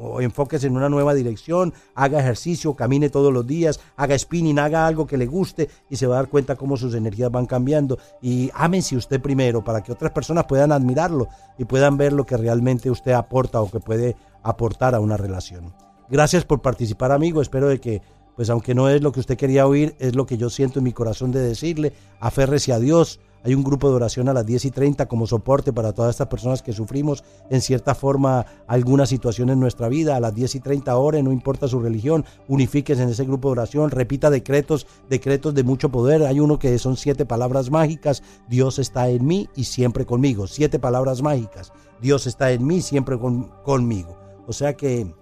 o 0.00 0.20
enfóquese 0.20 0.66
en 0.66 0.76
una 0.76 0.88
nueva 0.88 1.14
dirección, 1.14 1.72
haga 1.94 2.20
ejercicio, 2.20 2.74
camine 2.74 3.10
todos 3.10 3.32
los 3.32 3.46
días, 3.46 3.80
haga 3.96 4.18
spinning, 4.18 4.58
haga 4.58 4.86
algo 4.86 5.06
que 5.06 5.16
le 5.16 5.26
guste 5.26 5.68
y 5.88 5.96
se 5.96 6.06
va 6.06 6.16
a 6.16 6.18
dar 6.18 6.28
cuenta 6.28 6.56
cómo 6.56 6.76
sus 6.76 6.94
energías 6.94 7.30
van 7.30 7.46
cambiando. 7.46 7.98
Y 8.20 8.50
ámense 8.54 8.96
usted 8.96 9.20
primero 9.20 9.62
para 9.62 9.82
que 9.82 9.92
otras 9.92 10.12
personas 10.12 10.44
puedan 10.46 10.72
admirarlo 10.72 11.28
y 11.58 11.64
puedan 11.64 11.96
ver 11.96 12.12
lo 12.12 12.24
que 12.24 12.36
realmente 12.36 12.90
usted 12.90 13.12
aporta 13.12 13.60
o 13.60 13.70
que 13.70 13.80
puede 13.80 14.16
aportar 14.42 14.94
a 14.94 15.00
una 15.00 15.16
relación. 15.16 15.72
Gracias 16.08 16.44
por 16.44 16.60
participar, 16.60 17.12
amigo. 17.12 17.40
Espero 17.40 17.68
de 17.68 17.80
que, 17.80 18.02
pues 18.34 18.50
aunque 18.50 18.74
no 18.74 18.88
es 18.88 19.02
lo 19.02 19.12
que 19.12 19.20
usted 19.20 19.36
quería 19.36 19.66
oír, 19.66 19.94
es 19.98 20.16
lo 20.16 20.26
que 20.26 20.36
yo 20.36 20.50
siento 20.50 20.80
en 20.80 20.84
mi 20.84 20.92
corazón 20.92 21.30
de 21.30 21.40
decirle. 21.40 21.92
Aférrese 22.18 22.72
a 22.72 22.80
Dios. 22.80 23.20
Hay 23.42 23.54
un 23.54 23.64
grupo 23.64 23.88
de 23.88 23.96
oración 23.96 24.28
a 24.28 24.34
las 24.34 24.44
10 24.44 24.66
y 24.66 24.70
30 24.70 25.06
como 25.06 25.26
soporte 25.26 25.72
para 25.72 25.92
todas 25.92 26.10
estas 26.10 26.28
personas 26.28 26.62
que 26.62 26.72
sufrimos 26.72 27.24
en 27.48 27.60
cierta 27.60 27.94
forma 27.94 28.44
alguna 28.66 29.06
situación 29.06 29.50
en 29.50 29.60
nuestra 29.60 29.88
vida. 29.88 30.16
A 30.16 30.20
las 30.20 30.34
10 30.34 30.56
y 30.56 30.60
30 30.60 30.96
horas, 30.96 31.22
no 31.22 31.32
importa 31.32 31.68
su 31.68 31.80
religión, 31.80 32.24
unifíquese 32.48 33.02
en 33.02 33.08
ese 33.08 33.24
grupo 33.24 33.48
de 33.48 33.52
oración, 33.52 33.90
repita 33.90 34.30
decretos, 34.30 34.86
decretos 35.08 35.54
de 35.54 35.64
mucho 35.64 35.88
poder. 35.88 36.22
Hay 36.24 36.40
uno 36.40 36.58
que 36.58 36.78
son 36.78 36.96
siete 36.96 37.24
palabras 37.24 37.70
mágicas. 37.70 38.22
Dios 38.48 38.78
está 38.78 39.08
en 39.08 39.26
mí 39.26 39.48
y 39.56 39.64
siempre 39.64 40.04
conmigo. 40.04 40.46
Siete 40.46 40.78
palabras 40.78 41.22
mágicas. 41.22 41.72
Dios 42.00 42.26
está 42.26 42.50
en 42.52 42.66
mí 42.66 42.82
siempre 42.82 43.18
conmigo. 43.18 44.18
O 44.46 44.52
sea 44.52 44.74
que 44.74 45.14